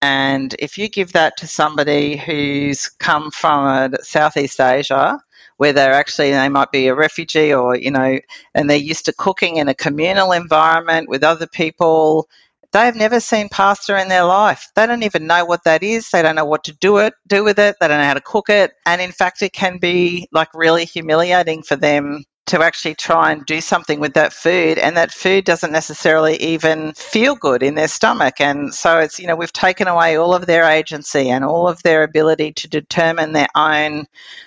And 0.02 0.54
if 0.58 0.76
you 0.76 0.88
give 0.88 1.12
that 1.12 1.36
to 1.36 1.46
somebody 1.46 2.16
who's 2.16 2.88
come 2.88 3.30
from 3.30 3.94
Southeast 4.02 4.60
Asia, 4.60 5.20
where 5.58 5.72
they're 5.72 5.92
actually, 5.92 6.32
they 6.32 6.48
might 6.48 6.72
be 6.72 6.88
a 6.88 6.94
refugee 6.94 7.54
or, 7.54 7.76
you 7.76 7.92
know, 7.92 8.18
and 8.52 8.68
they're 8.68 8.76
used 8.76 9.04
to 9.04 9.12
cooking 9.12 9.56
in 9.56 9.68
a 9.68 9.74
communal 9.74 10.32
environment 10.32 11.08
with 11.08 11.22
other 11.22 11.46
people, 11.46 12.28
they've 12.72 12.96
never 12.96 13.20
seen 13.20 13.48
pasta 13.48 13.96
in 14.02 14.08
their 14.08 14.24
life. 14.24 14.72
They 14.74 14.88
don't 14.88 15.04
even 15.04 15.28
know 15.28 15.44
what 15.44 15.62
that 15.62 15.84
is. 15.84 16.10
They 16.10 16.20
don't 16.20 16.34
know 16.34 16.44
what 16.44 16.64
to 16.64 16.72
do 16.72 16.96
it, 16.96 17.14
do 17.28 17.44
with 17.44 17.60
it. 17.60 17.76
They 17.80 17.86
don't 17.86 18.00
know 18.00 18.06
how 18.06 18.14
to 18.14 18.20
cook 18.20 18.50
it. 18.50 18.72
And 18.86 19.00
in 19.00 19.12
fact, 19.12 19.40
it 19.40 19.52
can 19.52 19.78
be 19.78 20.28
like 20.32 20.48
really 20.52 20.84
humiliating 20.84 21.62
for 21.62 21.76
them 21.76 22.24
to 22.46 22.62
actually 22.62 22.94
try 22.94 23.32
and 23.32 23.46
do 23.46 23.60
something 23.60 24.00
with 24.00 24.14
that 24.14 24.32
food 24.32 24.78
and 24.78 24.96
that 24.96 25.12
food 25.12 25.44
doesn't 25.44 25.72
necessarily 25.72 26.36
even 26.36 26.92
feel 26.92 27.34
good 27.34 27.62
in 27.62 27.74
their 27.74 27.88
stomach. 27.88 28.40
And 28.40 28.74
so 28.74 28.98
it's 28.98 29.18
you 29.18 29.26
know 29.26 29.36
we've 29.36 29.52
taken 29.52 29.88
away 29.88 30.16
all 30.16 30.34
of 30.34 30.46
their 30.46 30.64
agency 30.64 31.30
and 31.30 31.44
all 31.44 31.68
of 31.68 31.82
their 31.82 32.02
ability 32.02 32.52
to 32.52 32.68
determine 32.68 33.32
their 33.32 33.48
own 33.54 34.06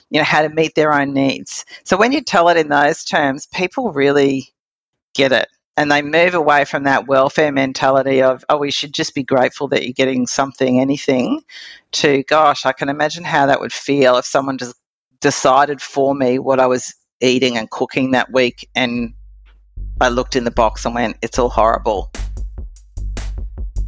you 0.10 0.20
know 0.20 0.24
how 0.24 0.44
to 0.44 0.50
meet 0.50 0.76
their 0.76 0.94
own 0.94 1.14
needs. 1.14 1.66
So 1.84 1.98
when 1.98 2.12
you 2.12 2.22
tell 2.22 2.50
it 2.50 2.58
in 2.58 2.70
those 2.70 3.04
terms 3.04 3.48
people 3.48 3.92
really 3.92 4.54
get 5.16 5.32
it 5.32 5.50
and 5.78 5.92
they 5.92 6.02
move 6.02 6.34
away 6.34 6.66
from 6.66 6.84
that 6.84 7.08
welfare 7.08 7.52
mentality 7.52 8.22
of 8.22 8.44
oh 8.50 8.58
we 8.58 8.72
should 8.72 8.94
just 8.94 9.16
be 9.16 9.24
grateful 9.24 9.68
that 9.70 9.84
you're 9.84 9.94
getting 9.94 10.28
something 10.28 10.80
anything 10.80 11.42
to 11.92 12.24
gosh 12.24 12.66
i 12.66 12.72
can 12.72 12.90
imagine 12.90 13.24
how 13.24 13.46
that 13.46 13.60
would 13.60 13.74
feel 13.74 14.18
if 14.18 14.26
someone 14.26 14.58
just 14.58 14.76
decided 15.22 15.82
for 15.82 16.14
me 16.14 16.38
what 16.40 16.60
i 16.60 16.68
was 16.68 16.94
eating 17.22 17.58
and 17.58 17.70
cooking 17.70 18.12
that 18.12 18.32
week 18.32 18.70
and 18.76 19.14
I 20.00 20.10
looked 20.10 20.36
in 20.36 20.44
the 20.44 20.52
box 20.52 20.86
and 20.86 20.94
went, 20.94 21.18
it's 21.22 21.40
all 21.40 21.50
horrible. 21.50 22.12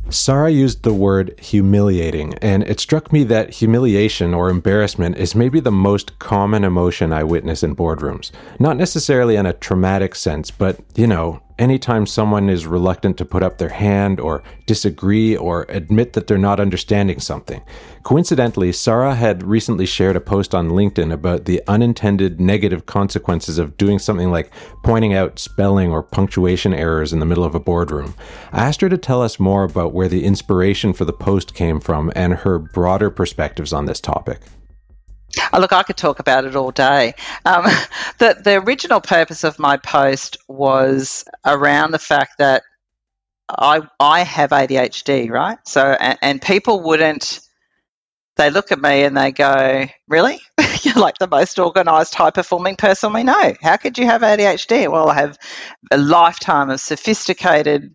Sara 0.10 0.50
used 0.50 0.82
the 0.82 0.94
word 0.94 1.40
humiliating, 1.40 2.34
and 2.42 2.64
it 2.64 2.80
struck 2.80 3.14
me 3.14 3.24
that 3.26 3.52
humiliation 3.52 4.34
or 4.34 4.50
embarrassment 4.50 5.18
is 5.18 5.36
maybe 5.36 5.60
the 5.60 5.72
most 5.72 6.18
common 6.18 6.64
emotion 6.64 7.14
I 7.14 7.24
witness 7.24 7.62
in 7.62 7.76
boardrooms. 7.76 8.32
Not 8.60 8.76
necessarily 8.76 9.36
in 9.36 9.46
a 9.46 9.54
traumatic 9.54 10.16
sense, 10.16 10.50
but, 10.50 10.80
you 10.96 11.06
know, 11.06 11.44
anytime 11.60 12.06
someone 12.06 12.50
is 12.50 12.66
reluctant 12.66 13.18
to 13.18 13.26
put 13.26 13.44
up 13.44 13.58
their 13.58 13.70
hand 13.70 14.20
or 14.20 14.42
disagree 14.66 15.36
or 15.36 15.66
admit 15.70 16.14
that 16.14 16.26
they're 16.26 16.38
not 16.38 16.60
understanding 16.60 17.20
something. 17.20 17.62
Coincidentally, 18.04 18.72
Sara 18.72 19.14
had 19.14 19.44
recently 19.44 19.86
shared 19.86 20.16
a 20.16 20.22
post 20.22 20.56
on 20.56 20.70
LinkedIn 20.70 21.12
about 21.12 21.46
the 21.46 21.62
unintended 21.68 22.40
negative 22.40 22.86
consequences 22.86 23.60
of 23.60 23.78
doing 23.78 24.00
something 24.00 24.32
like 24.32 24.52
pointing 24.84 25.14
out 25.14 25.38
spelling 25.38 25.92
or 25.92 26.02
punctuation 26.02 26.74
errors 26.74 27.14
in 27.14 27.20
the 27.20 27.26
middle 27.26 27.44
of 27.44 27.54
a 27.54 27.60
boardroom. 27.60 28.16
I 28.52 28.66
asked 28.66 28.82
her 28.82 28.90
to 28.90 28.98
tell 28.98 29.22
us 29.22 29.40
more 29.40 29.66
about 29.66 29.94
where 29.94 30.08
the 30.08 30.24
inspiration 30.24 30.94
for 30.94 31.06
the 31.06 31.14
post 31.14 31.54
came 31.54 31.80
from 31.80 32.12
and 32.16 32.34
her 32.34 32.58
broader 32.58 33.12
perspectives 33.12 33.74
on 33.74 33.86
this 33.86 34.00
topic. 34.00 34.40
Oh, 35.54 35.60
look, 35.60 35.74
I 35.74 35.84
could 35.84 35.98
talk 35.98 36.20
about 36.20 36.46
it 36.46 36.56
all 36.56 36.72
day. 36.72 37.14
Um, 37.46 37.64
the, 38.18 38.40
the 38.44 38.62
original 38.64 39.02
purpose 39.02 39.44
of 39.44 39.60
my 39.60 39.78
post 39.78 40.38
was 40.48 41.26
around 41.46 41.92
the 41.92 42.00
fact 42.00 42.34
that 42.40 42.64
I, 43.50 43.82
I 44.00 44.22
have 44.24 44.52
ADHD, 44.52 45.30
right? 45.30 45.58
So, 45.66 45.96
and, 46.00 46.18
and 46.22 46.42
people 46.42 46.82
wouldn't, 46.84 47.42
they 48.38 48.50
look 48.50 48.72
at 48.72 48.80
me 48.80 49.04
and 49.04 49.18
they 49.18 49.32
go, 49.32 49.88
Really? 50.08 50.40
You're 50.84 50.96
like 50.96 51.18
the 51.20 51.28
most 51.28 51.60
organized, 51.60 52.14
high 52.16 52.32
performing 52.32 52.76
person 52.76 53.14
we 53.14 53.24
know. 53.24 53.54
How 53.62 53.78
could 53.78 53.98
you 53.98 54.06
have 54.06 54.22
ADHD? 54.22 54.90
Well, 54.90 55.10
I 55.10 55.16
have 55.16 55.38
a 55.92 55.98
lifetime 55.98 56.70
of 56.70 56.80
sophisticated 56.80 57.94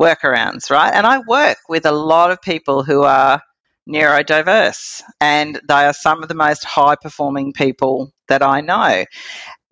workarounds, 0.00 0.70
right? 0.70 0.92
And 0.92 1.06
I 1.06 1.20
work 1.28 1.58
with 1.68 1.86
a 1.86 1.92
lot 1.92 2.30
of 2.30 2.42
people 2.42 2.82
who 2.82 3.02
are 3.04 3.40
neurodiverse, 3.88 5.02
and 5.20 5.60
they 5.68 5.84
are 5.86 5.92
some 5.92 6.22
of 6.22 6.28
the 6.28 6.34
most 6.34 6.64
high 6.64 6.96
performing 6.96 7.52
people 7.52 8.10
that 8.28 8.42
I 8.42 8.60
know. 8.60 9.04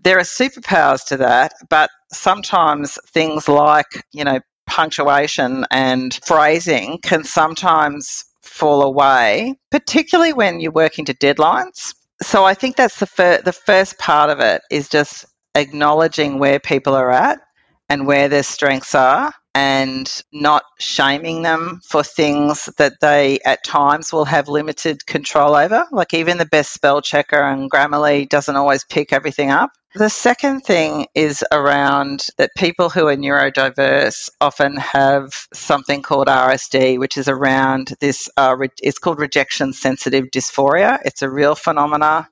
There 0.02 0.18
are 0.18 0.22
superpowers 0.22 1.06
to 1.06 1.16
that, 1.18 1.52
but 1.70 1.90
sometimes 2.12 2.98
things 3.12 3.48
like, 3.48 4.04
you 4.12 4.24
know, 4.24 4.40
punctuation 4.66 5.64
and 5.70 6.18
phrasing 6.24 6.98
can 7.02 7.24
sometimes 7.24 8.24
fall 8.42 8.82
away, 8.82 9.54
particularly 9.70 10.32
when 10.32 10.60
you're 10.60 10.72
working 10.72 11.04
to 11.06 11.14
deadlines. 11.14 11.94
So 12.22 12.44
I 12.44 12.54
think 12.54 12.76
that's 12.76 12.98
the 12.98 13.06
fir- 13.06 13.42
the 13.42 13.52
first 13.52 13.98
part 13.98 14.30
of 14.30 14.40
it 14.40 14.62
is 14.70 14.88
just 14.88 15.24
acknowledging 15.54 16.38
where 16.38 16.60
people 16.60 16.94
are 16.94 17.10
at 17.10 17.40
and 17.88 18.06
where 18.06 18.28
their 18.28 18.42
strengths 18.42 18.94
are 18.94 19.32
and 19.54 20.22
not 20.32 20.64
shaming 20.78 21.42
them 21.42 21.80
for 21.84 22.02
things 22.02 22.68
that 22.78 23.00
they 23.00 23.38
at 23.44 23.64
times 23.64 24.12
will 24.12 24.24
have 24.24 24.48
limited 24.48 25.04
control 25.06 25.54
over. 25.54 25.86
Like 25.90 26.14
even 26.14 26.38
the 26.38 26.46
best 26.46 26.72
spell 26.72 27.02
checker 27.02 27.40
and 27.40 27.70
Grammarly 27.70 28.28
doesn't 28.28 28.56
always 28.56 28.84
pick 28.84 29.12
everything 29.12 29.50
up. 29.50 29.70
The 29.94 30.08
second 30.08 30.62
thing 30.62 31.06
is 31.14 31.44
around 31.52 32.28
that 32.38 32.52
people 32.56 32.88
who 32.88 33.08
are 33.08 33.16
neurodiverse 33.16 34.30
often 34.40 34.76
have 34.76 35.34
something 35.52 36.00
called 36.00 36.28
RSD, 36.28 36.98
which 36.98 37.18
is 37.18 37.28
around 37.28 37.92
this, 38.00 38.30
uh, 38.38 38.56
re- 38.56 38.68
it's 38.82 38.98
called 38.98 39.20
rejection 39.20 39.74
sensitive 39.74 40.26
dysphoria. 40.32 40.98
It's 41.04 41.20
a 41.20 41.28
real 41.28 41.54
phenomena 41.54 42.26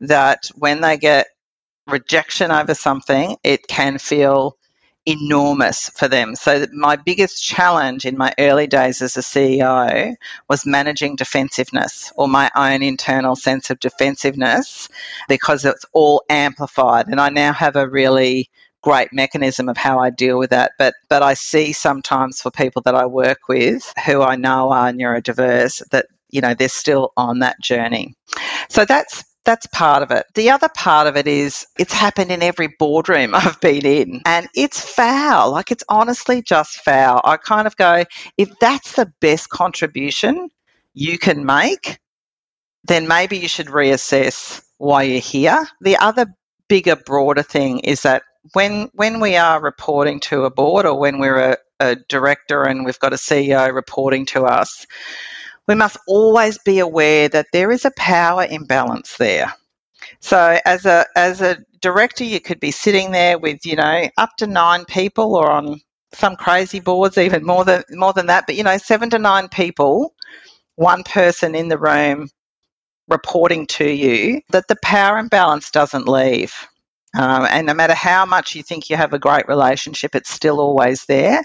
that 0.00 0.50
when 0.54 0.80
they 0.80 0.96
get 0.96 1.26
rejection 1.86 2.50
over 2.50 2.74
something, 2.74 3.36
it 3.44 3.68
can 3.68 3.98
feel 3.98 4.56
enormous 5.06 5.90
for 5.90 6.08
them. 6.08 6.34
So, 6.34 6.66
my 6.72 6.96
biggest 6.96 7.42
challenge 7.42 8.04
in 8.04 8.16
my 8.16 8.34
early 8.38 8.66
days 8.66 9.02
as 9.02 9.16
a 9.16 9.20
CEO 9.20 10.14
was 10.48 10.66
managing 10.66 11.16
defensiveness 11.16 12.12
or 12.16 12.28
my 12.28 12.50
own 12.54 12.82
internal 12.82 13.36
sense 13.36 13.70
of 13.70 13.80
defensiveness 13.80 14.88
because 15.28 15.64
it's 15.64 15.84
all 15.92 16.24
amplified. 16.28 17.08
And 17.08 17.20
I 17.20 17.30
now 17.30 17.52
have 17.52 17.76
a 17.76 17.88
really 17.88 18.50
great 18.82 19.12
mechanism 19.12 19.68
of 19.68 19.76
how 19.76 19.98
I 19.98 20.10
deal 20.10 20.38
with 20.38 20.50
that. 20.50 20.72
But 20.78 20.94
but 21.08 21.22
I 21.22 21.34
see 21.34 21.72
sometimes 21.72 22.40
for 22.40 22.50
people 22.50 22.82
that 22.82 22.94
I 22.94 23.06
work 23.06 23.48
with 23.48 23.92
who 24.06 24.22
I 24.22 24.36
know 24.36 24.70
are 24.72 24.92
neurodiverse 24.92 25.88
that 25.90 26.06
you 26.30 26.40
know 26.40 26.54
they're 26.54 26.68
still 26.68 27.12
on 27.16 27.40
that 27.40 27.60
journey. 27.60 28.14
So 28.68 28.84
that's 28.84 29.24
that's 29.44 29.66
part 29.68 30.02
of 30.02 30.10
it. 30.10 30.26
The 30.34 30.50
other 30.50 30.68
part 30.76 31.06
of 31.06 31.16
it 31.16 31.26
is 31.26 31.66
it's 31.78 31.92
happened 31.92 32.30
in 32.30 32.42
every 32.42 32.68
boardroom 32.78 33.34
I've 33.34 33.60
been 33.60 33.86
in, 33.86 34.22
and 34.26 34.48
it's 34.54 34.80
foul. 34.80 35.52
Like 35.52 35.70
it's 35.70 35.84
honestly 35.88 36.42
just 36.42 36.76
foul. 36.84 37.20
I 37.24 37.36
kind 37.38 37.66
of 37.66 37.76
go, 37.76 38.04
if 38.38 38.50
that's 38.60 38.94
the 38.96 39.12
best 39.20 39.48
contribution 39.50 40.50
you 40.94 41.18
can 41.18 41.44
make, 41.46 41.98
then 42.84 43.08
maybe 43.08 43.38
you 43.38 43.48
should 43.48 43.68
reassess 43.68 44.62
why 44.78 45.04
you're 45.04 45.20
here. 45.20 45.66
The 45.80 45.96
other 45.98 46.26
bigger, 46.68 46.96
broader 46.96 47.42
thing 47.42 47.80
is 47.80 48.02
that 48.02 48.22
when 48.54 48.90
when 48.94 49.20
we 49.20 49.36
are 49.36 49.62
reporting 49.62 50.20
to 50.20 50.44
a 50.44 50.50
board 50.50 50.86
or 50.86 50.98
when 50.98 51.18
we're 51.18 51.52
a, 51.52 51.56
a 51.80 51.96
director 52.08 52.64
and 52.64 52.84
we've 52.84 52.98
got 52.98 53.12
a 53.12 53.16
CEO 53.16 53.72
reporting 53.74 54.26
to 54.26 54.44
us, 54.44 54.86
we 55.68 55.74
must 55.74 55.98
always 56.06 56.58
be 56.58 56.78
aware 56.80 57.28
that 57.28 57.46
there 57.52 57.70
is 57.70 57.84
a 57.84 57.92
power 57.96 58.46
imbalance 58.48 59.16
there. 59.16 59.52
So 60.20 60.58
as 60.64 60.86
a 60.86 61.06
as 61.16 61.40
a 61.40 61.58
director, 61.80 62.24
you 62.24 62.40
could 62.40 62.60
be 62.60 62.70
sitting 62.70 63.12
there 63.12 63.38
with 63.38 63.64
you 63.66 63.76
know 63.76 64.08
up 64.16 64.30
to 64.38 64.46
nine 64.46 64.84
people, 64.84 65.34
or 65.34 65.50
on 65.50 65.80
some 66.14 66.36
crazy 66.36 66.80
boards 66.80 67.18
even 67.18 67.44
more 67.44 67.64
than 67.64 67.84
more 67.90 68.12
than 68.12 68.26
that. 68.26 68.44
But 68.46 68.56
you 68.56 68.64
know, 68.64 68.78
seven 68.78 69.10
to 69.10 69.18
nine 69.18 69.48
people, 69.48 70.14
one 70.76 71.04
person 71.04 71.54
in 71.54 71.68
the 71.68 71.78
room 71.78 72.28
reporting 73.08 73.66
to 73.68 73.90
you. 73.90 74.40
That 74.50 74.68
the 74.68 74.76
power 74.82 75.18
imbalance 75.18 75.70
doesn't 75.70 76.08
leave. 76.08 76.54
Um, 77.14 77.46
and 77.50 77.66
no 77.66 77.74
matter 77.74 77.94
how 77.94 78.24
much 78.24 78.54
you 78.54 78.62
think 78.62 78.88
you 78.88 78.96
have 78.96 79.12
a 79.12 79.18
great 79.18 79.46
relationship, 79.46 80.14
it's 80.14 80.30
still 80.30 80.60
always 80.60 81.04
there. 81.04 81.44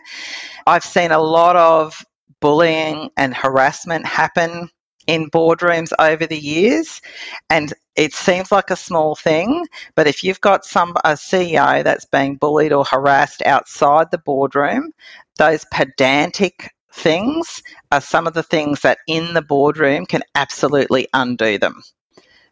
I've 0.66 0.86
seen 0.86 1.12
a 1.12 1.20
lot 1.20 1.58
of 1.58 2.06
bullying 2.42 3.12
and 3.18 3.36
harassment 3.36 4.06
happen 4.06 4.70
in 5.08 5.30
boardrooms 5.30 5.94
over 6.00 6.28
the 6.28 6.40
years. 6.40 7.02
And 7.50 7.74
it 7.96 8.14
seems 8.14 8.52
like 8.52 8.72
a 8.72 8.76
small 8.78 9.16
thing 9.16 9.66
but 9.96 10.08
if 10.08 10.24
you've 10.24 10.42
got 10.42 10.66
some 10.66 10.96
a 11.06 11.14
CEO 11.14 11.84
that's 11.84 12.06
being 12.06 12.36
bullied 12.38 12.74
or 12.74 12.86
harassed 12.86 13.42
outside 13.46 14.12
the 14.12 14.18
boardroom 14.20 14.92
those 15.38 15.66
pedantic 15.72 16.72
things 16.94 17.64
are 17.92 18.02
some 18.02 18.28
of 18.28 18.34
the 18.34 18.44
things 18.44 18.82
that 18.82 19.00
in 19.08 19.34
the 19.34 19.42
boardroom 19.42 20.06
can 20.06 20.24
absolutely 20.36 21.08
undo 21.14 21.58
them. 21.58 21.82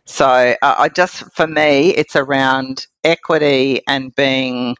So 0.06 0.26
uh, 0.62 0.76
I 0.78 0.90
just 0.90 1.24
for 1.36 1.48
me 1.48 1.90
it's 1.90 2.16
around 2.16 2.88
equity 3.04 3.82
and 3.88 4.16
being 4.16 4.76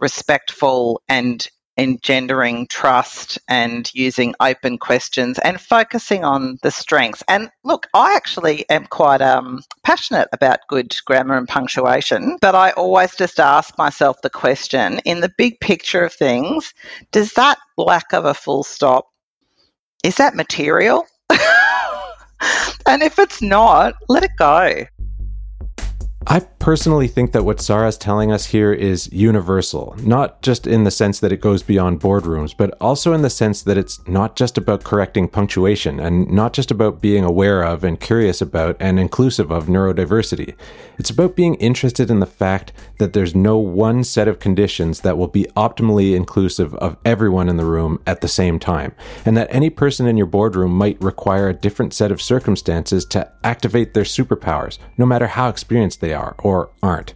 respectful 0.00 1.02
and 1.08 1.46
engendering 1.78 2.66
trust 2.66 3.38
and 3.48 3.90
using 3.94 4.34
open 4.40 4.76
questions 4.76 5.38
and 5.38 5.60
focusing 5.60 6.24
on 6.24 6.58
the 6.62 6.70
strengths. 6.70 7.22
And 7.28 7.50
look, 7.62 7.86
I 7.94 8.14
actually 8.14 8.68
am 8.68 8.86
quite 8.86 9.22
um, 9.22 9.62
passionate 9.84 10.28
about 10.32 10.58
good 10.68 10.94
grammar 11.06 11.36
and 11.36 11.48
punctuation, 11.48 12.36
but 12.40 12.54
I 12.54 12.72
always 12.72 13.14
just 13.14 13.38
ask 13.38 13.78
myself 13.78 14.20
the 14.22 14.30
question 14.30 14.98
in 15.04 15.20
the 15.20 15.32
big 15.38 15.60
picture 15.60 16.04
of 16.04 16.12
things, 16.12 16.74
does 17.12 17.32
that 17.34 17.58
lack 17.76 18.12
of 18.12 18.24
a 18.24 18.34
full 18.34 18.64
stop, 18.64 19.06
is 20.02 20.16
that 20.16 20.34
material? 20.34 21.06
and 22.86 23.02
if 23.02 23.18
it's 23.18 23.40
not, 23.40 23.94
let 24.08 24.24
it 24.24 24.32
go. 24.36 24.84
I 26.30 26.40
personally 26.40 27.08
think 27.08 27.32
that 27.32 27.46
what 27.46 27.58
Sara's 27.58 27.96
telling 27.96 28.30
us 28.30 28.44
here 28.44 28.70
is 28.70 29.10
universal, 29.10 29.96
not 30.00 30.42
just 30.42 30.66
in 30.66 30.84
the 30.84 30.90
sense 30.90 31.20
that 31.20 31.32
it 31.32 31.40
goes 31.40 31.62
beyond 31.62 32.02
boardrooms, 32.02 32.54
but 32.54 32.76
also 32.82 33.14
in 33.14 33.22
the 33.22 33.30
sense 33.30 33.62
that 33.62 33.78
it's 33.78 34.06
not 34.06 34.36
just 34.36 34.58
about 34.58 34.84
correcting 34.84 35.28
punctuation 35.28 35.98
and 35.98 36.30
not 36.30 36.52
just 36.52 36.70
about 36.70 37.00
being 37.00 37.24
aware 37.24 37.62
of 37.62 37.82
and 37.82 37.98
curious 37.98 38.42
about 38.42 38.76
and 38.78 39.00
inclusive 39.00 39.50
of 39.50 39.68
neurodiversity. 39.68 40.54
It's 40.98 41.08
about 41.08 41.34
being 41.34 41.54
interested 41.54 42.10
in 42.10 42.20
the 42.20 42.26
fact 42.26 42.74
that 42.98 43.14
there's 43.14 43.34
no 43.34 43.56
one 43.56 44.04
set 44.04 44.28
of 44.28 44.38
conditions 44.38 45.00
that 45.00 45.16
will 45.16 45.28
be 45.28 45.46
optimally 45.56 46.14
inclusive 46.14 46.74
of 46.74 46.98
everyone 47.06 47.48
in 47.48 47.56
the 47.56 47.64
room 47.64 48.02
at 48.06 48.20
the 48.20 48.28
same 48.28 48.58
time, 48.58 48.94
and 49.24 49.34
that 49.38 49.48
any 49.50 49.70
person 49.70 50.06
in 50.06 50.18
your 50.18 50.26
boardroom 50.26 50.72
might 50.72 51.00
require 51.00 51.48
a 51.48 51.54
different 51.54 51.94
set 51.94 52.12
of 52.12 52.20
circumstances 52.20 53.06
to 53.06 53.32
activate 53.42 53.94
their 53.94 54.04
superpowers, 54.04 54.76
no 54.98 55.06
matter 55.06 55.28
how 55.28 55.48
experienced 55.48 56.02
they 56.02 56.12
are 56.12 56.17
are 56.18 56.34
or 56.38 56.70
aren't. 56.82 57.14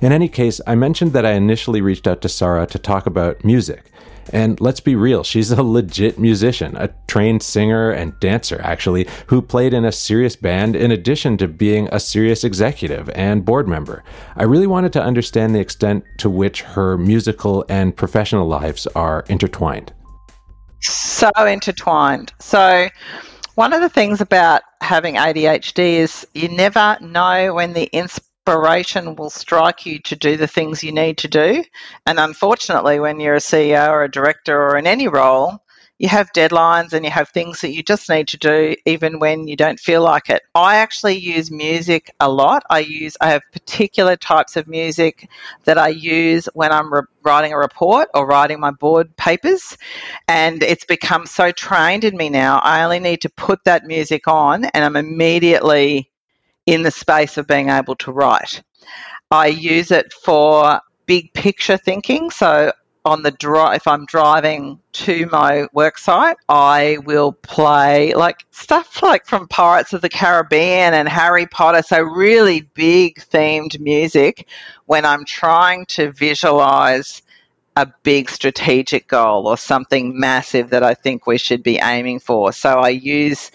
In 0.00 0.12
any 0.12 0.28
case, 0.28 0.60
I 0.66 0.74
mentioned 0.74 1.12
that 1.12 1.26
I 1.26 1.32
initially 1.32 1.80
reached 1.80 2.06
out 2.06 2.20
to 2.22 2.28
Sara 2.28 2.66
to 2.66 2.78
talk 2.78 3.06
about 3.06 3.44
music. 3.44 3.90
And 4.32 4.60
let's 4.60 4.80
be 4.80 4.96
real, 4.96 5.22
she's 5.22 5.52
a 5.52 5.62
legit 5.62 6.18
musician, 6.18 6.76
a 6.76 6.92
trained 7.06 7.42
singer 7.42 7.90
and 7.90 8.18
dancer, 8.20 8.60
actually, 8.62 9.06
who 9.28 9.40
played 9.40 9.72
in 9.72 9.84
a 9.84 9.92
serious 9.92 10.34
band 10.34 10.74
in 10.74 10.90
addition 10.90 11.36
to 11.38 11.48
being 11.48 11.88
a 11.92 12.00
serious 12.00 12.42
executive 12.42 13.08
and 13.10 13.44
board 13.44 13.68
member. 13.68 14.02
I 14.34 14.42
really 14.44 14.66
wanted 14.66 14.92
to 14.94 15.02
understand 15.02 15.54
the 15.54 15.60
extent 15.60 16.04
to 16.18 16.28
which 16.28 16.62
her 16.62 16.98
musical 16.98 17.64
and 17.68 17.96
professional 17.96 18.48
lives 18.48 18.86
are 18.88 19.24
intertwined. 19.28 19.92
So 20.80 21.30
intertwined. 21.46 22.32
So, 22.40 22.88
one 23.54 23.72
of 23.72 23.80
the 23.80 23.88
things 23.88 24.20
about 24.20 24.62
having 24.82 25.14
ADHD 25.14 25.78
is 25.78 26.26
you 26.34 26.48
never 26.48 26.98
know 27.00 27.54
when 27.54 27.72
the 27.72 27.84
inspiration 27.84 28.25
inspiration 28.46 29.16
will 29.16 29.30
strike 29.30 29.86
you 29.86 29.98
to 29.98 30.14
do 30.14 30.36
the 30.36 30.46
things 30.46 30.84
you 30.84 30.92
need 30.92 31.18
to 31.18 31.26
do. 31.26 31.64
And 32.06 32.20
unfortunately, 32.20 33.00
when 33.00 33.18
you're 33.18 33.34
a 33.34 33.38
CEO 33.38 33.88
or 33.88 34.04
a 34.04 34.10
director 34.10 34.56
or 34.56 34.76
in 34.76 34.86
any 34.86 35.08
role, 35.08 35.60
you 35.98 36.08
have 36.08 36.30
deadlines 36.32 36.92
and 36.92 37.04
you 37.04 37.10
have 37.10 37.30
things 37.30 37.62
that 37.62 37.72
you 37.72 37.82
just 37.82 38.08
need 38.08 38.28
to 38.28 38.36
do 38.36 38.76
even 38.84 39.18
when 39.18 39.48
you 39.48 39.56
don't 39.56 39.80
feel 39.80 40.02
like 40.02 40.30
it. 40.30 40.42
I 40.54 40.76
actually 40.76 41.16
use 41.16 41.50
music 41.50 42.14
a 42.20 42.30
lot. 42.30 42.62
I 42.70 42.80
use 42.80 43.16
I 43.20 43.30
have 43.30 43.42
particular 43.50 44.14
types 44.14 44.56
of 44.56 44.68
music 44.68 45.28
that 45.64 45.78
I 45.78 45.88
use 45.88 46.48
when 46.54 46.70
I'm 46.70 46.92
re- 46.92 47.02
writing 47.24 47.52
a 47.52 47.58
report 47.58 48.10
or 48.14 48.26
writing 48.26 48.60
my 48.60 48.70
board 48.70 49.16
papers 49.16 49.76
and 50.28 50.62
it's 50.62 50.84
become 50.84 51.26
so 51.26 51.50
trained 51.50 52.04
in 52.04 52.16
me 52.16 52.28
now. 52.28 52.60
I 52.62 52.84
only 52.84 53.00
need 53.00 53.22
to 53.22 53.30
put 53.30 53.64
that 53.64 53.86
music 53.86 54.28
on 54.28 54.66
and 54.66 54.84
I'm 54.84 54.96
immediately 54.96 56.10
in 56.66 56.82
the 56.82 56.90
space 56.90 57.38
of 57.38 57.46
being 57.46 57.70
able 57.70 57.96
to 57.96 58.12
write. 58.12 58.62
I 59.30 59.46
use 59.46 59.90
it 59.90 60.12
for 60.12 60.80
big 61.06 61.32
picture 61.32 61.76
thinking. 61.76 62.30
So 62.30 62.72
on 63.04 63.22
the 63.22 63.30
drive, 63.30 63.76
if 63.76 63.86
I'm 63.86 64.04
driving 64.06 64.80
to 64.92 65.26
my 65.26 65.66
work 65.72 65.96
site, 65.96 66.36
I 66.48 66.98
will 67.04 67.32
play 67.32 68.14
like 68.14 68.44
stuff 68.50 69.00
like 69.02 69.26
from 69.26 69.46
Pirates 69.46 69.92
of 69.92 70.02
the 70.02 70.08
Caribbean 70.08 70.92
and 70.92 71.08
Harry 71.08 71.46
Potter. 71.46 71.82
So 71.82 72.02
really 72.02 72.62
big 72.74 73.20
themed 73.20 73.78
music 73.78 74.48
when 74.86 75.04
I'm 75.04 75.24
trying 75.24 75.86
to 75.86 76.10
visualize 76.12 77.22
a 77.76 77.86
big 78.02 78.28
strategic 78.28 79.06
goal 79.06 79.46
or 79.46 79.56
something 79.56 80.18
massive 80.18 80.70
that 80.70 80.82
I 80.82 80.94
think 80.94 81.26
we 81.26 81.38
should 81.38 81.62
be 81.62 81.78
aiming 81.78 82.20
for. 82.20 82.52
So 82.52 82.78
I 82.80 82.88
use 82.88 83.52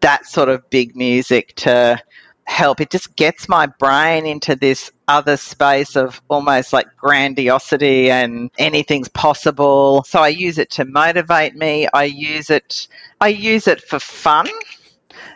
that 0.00 0.26
sort 0.26 0.48
of 0.48 0.68
big 0.70 0.94
music 0.94 1.54
to 1.56 2.00
help. 2.44 2.80
It 2.80 2.90
just 2.90 3.16
gets 3.16 3.48
my 3.48 3.66
brain 3.66 4.26
into 4.26 4.56
this 4.56 4.90
other 5.08 5.36
space 5.36 5.96
of 5.96 6.20
almost 6.28 6.72
like 6.72 6.86
grandiosity 6.96 8.10
and 8.10 8.50
anything's 8.58 9.08
possible. 9.08 10.04
So 10.04 10.20
I 10.20 10.28
use 10.28 10.58
it 10.58 10.70
to 10.72 10.84
motivate 10.84 11.54
me. 11.54 11.88
I 11.92 12.04
use 12.04 12.50
it 12.50 12.88
I 13.20 13.28
use 13.28 13.66
it 13.68 13.82
for 13.82 13.98
fun. 13.98 14.48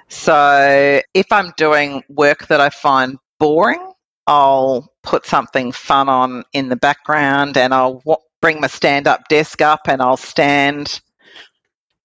So 0.08 1.00
if 1.14 1.26
I'm 1.30 1.52
doing 1.56 2.02
work 2.08 2.46
that 2.48 2.60
I 2.60 2.70
find 2.70 3.18
boring, 3.38 3.92
I'll 4.26 4.92
put 5.02 5.26
something 5.26 5.72
fun 5.72 6.08
on 6.08 6.44
in 6.52 6.68
the 6.68 6.76
background 6.76 7.56
and 7.56 7.72
I'll 7.72 8.02
bring 8.40 8.60
my 8.60 8.66
stand 8.66 9.06
up 9.06 9.28
desk 9.28 9.62
up 9.62 9.88
and 9.88 10.02
I'll 10.02 10.16
stand 10.16 11.00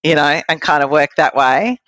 you 0.04 0.16
know, 0.16 0.42
and 0.50 0.62
kind 0.62 0.84
of 0.84 0.90
work 0.90 1.12
that 1.18 1.36
way. 1.36 1.80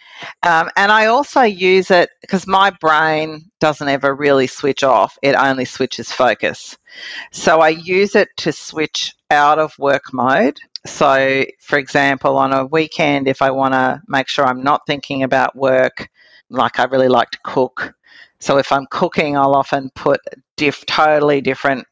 Um, 0.43 0.69
and 0.75 0.91
I 0.91 1.07
also 1.07 1.41
use 1.41 1.91
it 1.91 2.09
because 2.21 2.47
my 2.47 2.71
brain 2.79 3.49
doesn't 3.59 3.87
ever 3.87 4.13
really 4.15 4.47
switch 4.47 4.83
off, 4.83 5.17
it 5.21 5.35
only 5.35 5.65
switches 5.65 6.11
focus. 6.11 6.77
So 7.31 7.59
I 7.59 7.69
use 7.69 8.15
it 8.15 8.29
to 8.37 8.51
switch 8.51 9.13
out 9.31 9.59
of 9.59 9.73
work 9.79 10.13
mode. 10.13 10.59
So, 10.85 11.45
for 11.59 11.79
example, 11.79 12.37
on 12.37 12.53
a 12.53 12.65
weekend, 12.65 13.27
if 13.27 13.41
I 13.41 13.51
want 13.51 13.73
to 13.73 14.01
make 14.07 14.27
sure 14.27 14.45
I'm 14.45 14.63
not 14.63 14.81
thinking 14.85 15.23
about 15.23 15.55
work, 15.55 16.09
like 16.49 16.79
I 16.79 16.83
really 16.85 17.07
like 17.07 17.31
to 17.31 17.39
cook. 17.43 17.93
So 18.39 18.57
if 18.57 18.71
I'm 18.71 18.85
cooking, 18.91 19.37
I'll 19.37 19.55
often 19.55 19.89
put 19.95 20.19
diff 20.57 20.85
totally 20.85 21.41
different 21.41 21.85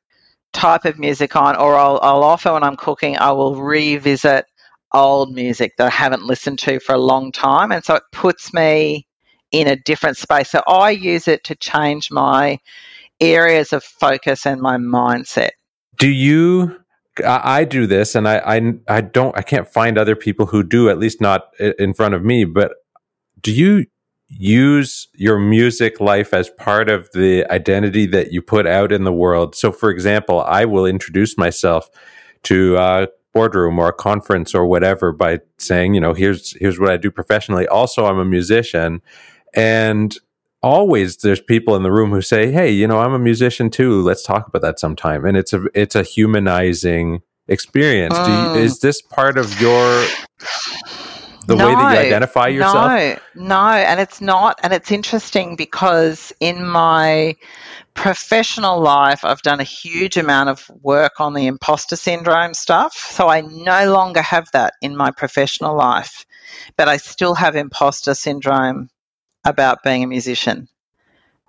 type 0.54 0.84
of 0.84 1.00
music 1.00 1.36
on, 1.36 1.56
or 1.56 1.76
I'll, 1.76 2.00
I'll 2.04 2.24
often 2.24 2.54
when 2.54 2.64
I'm 2.64 2.76
cooking, 2.76 3.18
I 3.18 3.32
will 3.32 3.56
revisit 3.56 4.46
old 4.94 5.34
music 5.34 5.78
that 5.78 5.88
I 5.88 5.90
haven't 5.90 6.24
listened 6.24 6.60
to 6.60 6.80
for 6.80 6.94
a 6.96 7.00
long 7.00 7.32
time. 7.32 7.72
And 7.72 7.84
so 7.84 7.96
it 7.96 8.04
puts 8.12 8.54
me 8.54 9.08
in 9.52 9.68
a 9.68 9.76
different 9.76 10.18
space. 10.18 10.50
So 10.50 10.62
I 10.68 10.92
use 10.92 11.28
it 11.28 11.44
to 11.46 11.56
change 11.56 12.12
my 12.12 12.60
areas 13.20 13.74
of 13.74 13.84
focus 13.84 14.46
and 14.46 14.62
my 14.62 14.78
mindset. 14.78 15.52
Do 15.98 16.10
you? 16.10 16.78
I 17.26 17.66
do 17.66 17.88
this, 17.88 18.16
and 18.16 18.28
I, 18.28 18.38
I, 18.38 18.74
I 18.88 19.02
don't. 19.02 19.38
I 19.38 19.42
can't 19.42 19.68
find 19.68 19.98
other 19.98 20.16
people 20.16 20.46
who 20.46 20.64
do. 20.64 20.90
At 20.90 20.98
least 20.98 21.20
not 21.20 21.48
in 21.60 21.94
front 21.94 22.16
of 22.16 22.24
me. 22.24 22.46
But 22.46 22.72
do 23.42 23.52
you 23.52 23.86
use 24.30 25.10
your 25.14 25.38
music 25.38 26.00
life 26.00 26.34
as 26.34 26.50
part 26.50 26.90
of 26.90 27.10
the 27.14 27.46
identity 27.52 28.06
that 28.08 28.32
you 28.32 28.42
put 28.42 28.66
out 28.66 28.94
in 28.94 29.04
the 29.04 29.12
world? 29.12 29.56
So, 29.56 29.74
for 29.74 29.90
example, 29.90 30.42
I 30.42 30.64
will 30.64 30.86
introduce 30.86 31.38
myself 31.38 31.90
to 32.44 32.78
uh, 32.78 33.08
boardroom 33.34 33.80
or 33.80 33.90
a 33.90 33.94
conference 33.94 34.54
or 34.54 34.66
whatever 34.66 35.12
by 35.12 35.40
saying, 35.58 35.94
you 35.94 36.02
know, 36.02 36.14
here's 36.14 36.56
here's 36.58 36.80
what 36.80 36.92
I 36.92 36.98
do 36.98 37.12
professionally. 37.12 37.68
Also, 37.68 38.06
I'm 38.06 38.20
a 38.20 38.26
musician, 38.26 39.02
and 39.54 40.16
always 40.62 41.18
there's 41.18 41.42
people 41.42 41.76
in 41.76 41.84
the 41.84 41.92
room 41.92 42.12
who 42.12 42.22
say, 42.22 42.52
"Hey, 42.52 42.72
you 42.72 42.88
know, 42.88 43.00
I'm 43.00 43.14
a 43.14 43.20
musician 43.20 43.70
too. 43.70 44.02
Let's 44.02 44.24
talk 44.24 44.48
about 44.48 44.62
that 44.62 44.80
sometime." 44.80 45.26
And 45.26 45.38
it's 45.38 45.54
a 45.54 45.64
it's 45.74 45.96
a 45.96 46.04
humanizing 46.04 47.22
experience. 47.48 48.16
You, 48.16 48.24
mm. 48.24 48.58
is 48.58 48.80
this 48.80 49.02
part 49.02 49.38
of 49.38 49.60
your 49.60 50.06
the 51.52 51.58
no, 51.58 51.68
way 51.68 51.76
that 51.76 51.94
you 51.94 52.08
identify 52.08 52.48
yourself? 52.48 52.76
No, 52.76 53.18
no, 53.36 53.68
and 53.68 54.00
it's 54.00 54.22
not. 54.22 54.60
And 54.64 54.74
it's 54.74 54.92
interesting 54.92 55.56
because 55.56 56.34
in 56.40 56.66
my 56.66 57.36
professional 57.94 58.80
life, 58.80 59.24
I've 59.24 59.42
done 59.42 59.60
a 59.60 59.66
huge 59.66 60.18
amount 60.18 60.50
of 60.50 60.70
work 60.82 61.20
on 61.20 61.34
the 61.34 61.48
imposter 61.48 61.96
syndrome 61.96 62.54
stuff. 62.54 62.96
So 62.96 63.28
I 63.28 63.42
no 63.42 63.92
longer 63.92 64.22
have 64.22 64.48
that 64.54 64.74
in 64.82 64.96
my 64.96 65.12
professional 65.12 65.76
life, 65.76 66.26
but 66.78 66.88
I 66.88 66.98
still 66.98 67.36
have 67.36 67.56
imposter 67.56 68.14
syndrome 68.14 68.90
about 69.44 69.84
being 69.84 70.04
a 70.04 70.08
musician. 70.08 70.68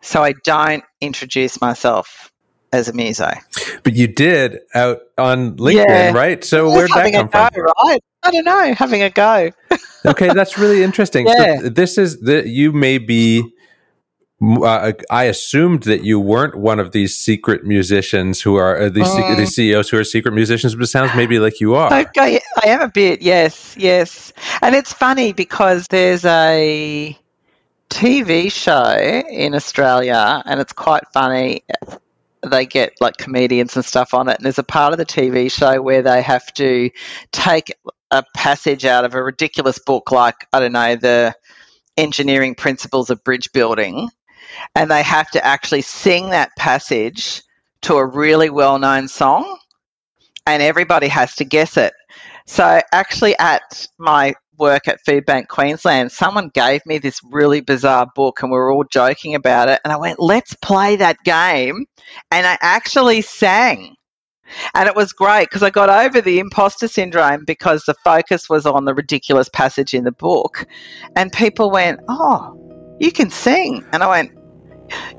So 0.01 0.23
I 0.23 0.35
don't 0.45 0.85
introduce 1.01 1.61
myself 1.61 2.33
as 2.73 2.89
a 2.89 2.93
muso. 2.93 3.31
But 3.83 3.95
you 3.95 4.09
did 4.09 4.61
out 4.75 5.03
on 5.19 5.57
LinkedIn, 5.57 5.87
yeah. 5.87 6.13
right? 6.13 6.43
So 6.43 6.71
where'd 6.71 6.91
that 6.91 7.13
come 7.13 7.27
go, 7.27 7.31
from? 7.31 7.65
Right? 7.87 8.01
I 8.23 8.31
don't 8.31 8.45
know, 8.45 8.75
having 8.75 9.03
a 9.03 9.11
go. 9.11 9.51
okay, 10.07 10.33
that's 10.33 10.59
really 10.59 10.83
interesting. 10.83 11.27
Yeah. 11.27 11.61
So 11.61 11.69
this 11.69 11.99
is 11.99 12.21
the 12.21 12.49
you 12.49 12.73
may 12.73 12.99
be 12.99 13.53
uh, 14.43 14.93
I 15.11 15.25
assumed 15.25 15.85
that 15.85 16.03
you 16.03 16.19
weren't 16.19 16.57
one 16.57 16.81
of 16.81 16.93
these 16.93 17.17
secret 17.17 17.65
musicians 17.65 18.41
who 18.41 18.57
are 18.57 18.77
uh, 18.77 18.89
these, 18.89 19.15
these 19.37 19.55
CEOs 19.55 19.89
who 19.89 19.99
are 19.99 20.05
secret 20.05 20.33
musicians, 20.33 20.75
but 20.75 20.83
it 20.83 20.89
sounds 20.89 21.13
maybe 21.15 21.39
like 21.39 21.61
you 21.61 21.75
are. 21.75 21.93
Okay, 21.93 22.41
I 22.63 22.69
am 22.69 22.81
a 22.81 22.89
bit, 22.89 23.23
yes, 23.23 23.77
yes. 23.79 24.33
And 24.61 24.75
it's 24.75 24.93
funny 24.93 25.33
because 25.33 25.87
there's 25.89 26.25
a 26.25 27.17
TV 27.91 28.51
show 28.51 28.97
in 29.31 29.55
Australia, 29.55 30.43
and 30.45 30.61
it's 30.61 30.73
quite 30.73 31.07
funny. 31.13 31.63
They 32.45 32.67
get 32.67 32.95
like 33.01 33.19
comedians 33.19 33.77
and 33.77 33.85
stuff 33.85 34.13
on 34.13 34.29
it, 34.29 34.39
and 34.39 34.45
there's 34.45 34.59
a 34.59 34.65
part 34.65 34.93
of 34.93 34.99
the 34.99 35.07
TV 35.07 35.53
show 35.53 35.81
where 35.81 36.03
they 36.03 36.21
have 36.21 36.53
to 36.55 36.91
take 37.31 37.73
a 38.13 38.23
passage 38.37 38.85
out 38.85 39.05
of 39.05 39.15
a 39.15 39.23
ridiculous 39.23 39.81
book, 39.81 40.13
like 40.13 40.37
I 40.53 40.61
don't 40.61 40.73
know 40.73 40.95
the 40.95 41.35
engineering 41.97 42.55
principles 42.55 43.11
of 43.11 43.23
bridge 43.25 43.51
building 43.53 44.09
and 44.75 44.91
they 44.91 45.03
have 45.03 45.31
to 45.31 45.45
actually 45.45 45.83
sing 45.83 46.31
that 46.31 46.51
passage 46.57 47.43
to 47.83 47.97
a 47.97 48.07
really 48.07 48.51
well 48.51 48.79
known 48.79 49.09
song, 49.09 49.59
and 50.47 50.63
everybody 50.63 51.09
has 51.09 51.35
to 51.37 51.45
guess 51.45 51.77
it. 51.77 51.93
So, 52.47 52.81
actually, 52.93 53.37
at 53.39 53.87
my 53.99 54.35
work 54.59 54.87
at 54.89 55.01
Foodbank 55.07 55.49
Queensland, 55.49 56.13
someone 56.13 56.51
gave 56.55 56.85
me 56.87 56.99
this 56.99 57.21
really 57.31 57.61
bizarre 57.61 58.07
book 58.15 58.43
and 58.43 58.51
we 58.51 58.59
were 58.59 58.71
all 58.71 58.85
joking 58.93 59.35
about 59.35 59.69
it. 59.69 59.81
And 59.85 59.93
I 59.93 59.97
went, 59.97 60.21
let's 60.21 60.55
play 60.63 60.97
that 60.97 61.17
game. 61.25 61.87
And 62.31 62.47
I 62.47 62.59
actually 62.61 63.23
sang. 63.23 63.95
And 64.75 64.89
it 64.89 64.97
was 64.97 65.13
great 65.13 65.49
because 65.49 65.63
I 65.63 65.71
got 65.71 65.89
over 65.89 66.21
the 66.21 66.39
imposter 66.39 66.89
syndrome 66.89 67.45
because 67.45 67.85
the 67.85 67.95
focus 68.05 68.49
was 68.49 68.67
on 68.67 68.85
the 68.85 68.95
ridiculous 68.95 69.49
passage 69.49 69.95
in 69.95 70.05
the 70.05 70.13
book. 70.13 70.67
And 71.17 71.33
people 71.33 71.71
went, 71.71 72.01
Oh, 72.09 72.59
you 73.01 73.13
can 73.13 73.31
sing. 73.31 73.85
And 73.93 74.03
I 74.03 74.09
went, 74.09 74.33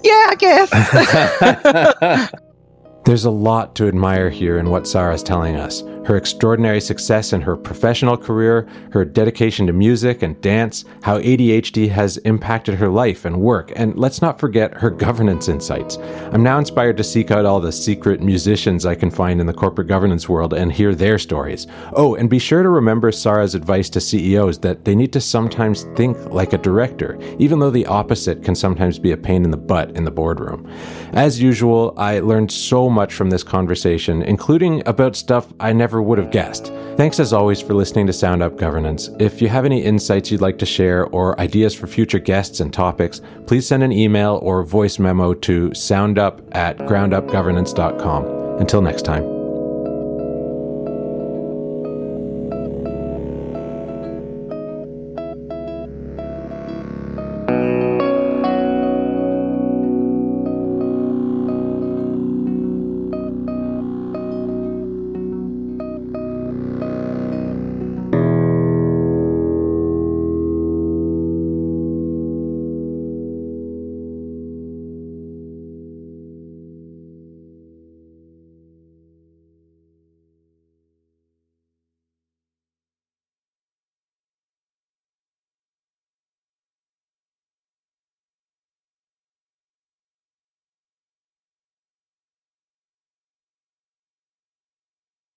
Yeah, 0.04 0.30
I 0.30 0.36
guess. 0.38 2.30
There's 3.06 3.26
a 3.26 3.32
lot 3.32 3.76
to 3.76 3.88
admire 3.88 4.30
here 4.30 4.58
in 4.58 4.70
what 4.70 4.88
Sara's 4.88 5.24
telling 5.24 5.58
us 5.58 5.84
her 6.06 6.18
extraordinary 6.18 6.82
success 6.82 7.34
in 7.34 7.42
her 7.42 7.56
professional 7.56 8.18
career, 8.18 8.68
her 8.92 9.06
dedication 9.06 9.68
to 9.68 9.74
music 9.74 10.22
and 10.22 10.40
dance, 10.42 10.86
how 11.04 11.20
ADHD 11.20 11.90
has 11.90 12.18
impacted 12.18 12.76
her 12.76 12.90
life 12.90 13.26
and 13.26 13.42
work, 13.42 13.72
and 13.76 13.98
let's 13.98 14.22
not 14.22 14.40
forget 14.40 14.74
her 14.76 14.90
governance 14.90 15.48
insights. 15.48 15.98
I'm 16.32 16.44
now 16.44 16.60
inspired 16.60 16.98
to 16.98 17.04
seek 17.04 17.32
out 17.32 17.46
all 17.46 17.60
the 17.60 17.72
secret 17.72 18.22
musicians 18.22 18.86
I 18.86 18.96
can 18.96 19.12
find 19.12 19.40
in 19.40 19.48
the 19.48 19.54
corporate 19.54 19.88
governance 19.88 20.28
world 20.28 20.54
and 20.54 20.72
hear 20.72 20.94
their 20.94 21.18
stories. 21.18 21.68
Oh, 21.94 22.16
and 22.16 22.30
be 22.30 22.40
sure 22.40 22.64
to 22.64 22.70
remember 22.70 23.12
Sara's 23.12 23.56
advice 23.56 23.90
to 23.92 24.02
CEOs 24.02 24.60
that 24.60 24.86
they 24.86 24.96
need 24.96 25.14
to 25.14 25.22
sometimes 25.22 25.84
think 25.96 26.18
like 26.32 26.54
a 26.54 26.58
director, 26.58 27.18
even 27.40 27.60
though 27.60 27.70
the 27.70 27.86
opposite 27.86 28.44
can 28.44 28.56
sometimes 28.56 29.00
be 29.00 29.12
a 29.12 29.18
pain 29.18 29.44
in 29.44 29.52
the 29.52 29.58
butt 29.58 29.92
in 29.92 30.04
the 30.04 30.12
boardroom. 30.12 30.70
As 31.14 31.42
usual, 31.42 31.94
I 31.98 32.20
learned 32.20 32.52
so 32.52 32.90
much 32.90 33.14
from 33.14 33.30
this 33.30 33.44
conversation, 33.44 34.22
including 34.24 34.82
about 34.88 35.16
stuff 35.16 35.54
I 35.60 35.74
never 35.74 35.93
never 35.94 36.02
would 36.02 36.18
have 36.18 36.32
guessed. 36.32 36.74
Thanks 36.98 37.20
as 37.20 37.34
always 37.34 37.62
for 37.62 37.76
listening 37.76 38.08
to 38.08 38.14
Sound 38.14 38.42
Up 38.42 38.58
Governance. 38.58 39.12
If 39.20 39.42
you 39.42 39.48
have 39.50 39.64
any 39.64 39.84
insights 39.84 40.32
you'd 40.32 40.42
like 40.42 40.58
to 40.60 40.66
share 40.66 41.06
or 41.08 41.40
ideas 41.40 41.76
for 41.76 41.86
future 41.86 42.20
guests 42.20 42.60
and 42.60 42.74
topics, 42.74 43.22
please 43.46 43.68
send 43.68 43.84
an 43.84 43.92
email 43.92 44.40
or 44.42 44.64
voice 44.64 44.98
memo 44.98 45.36
to 45.36 45.70
soundup 45.70 46.42
at 46.54 46.78
groundupgovernance.com. 46.80 48.26
Until 48.60 48.82
next 48.82 49.04
time. 49.04 49.33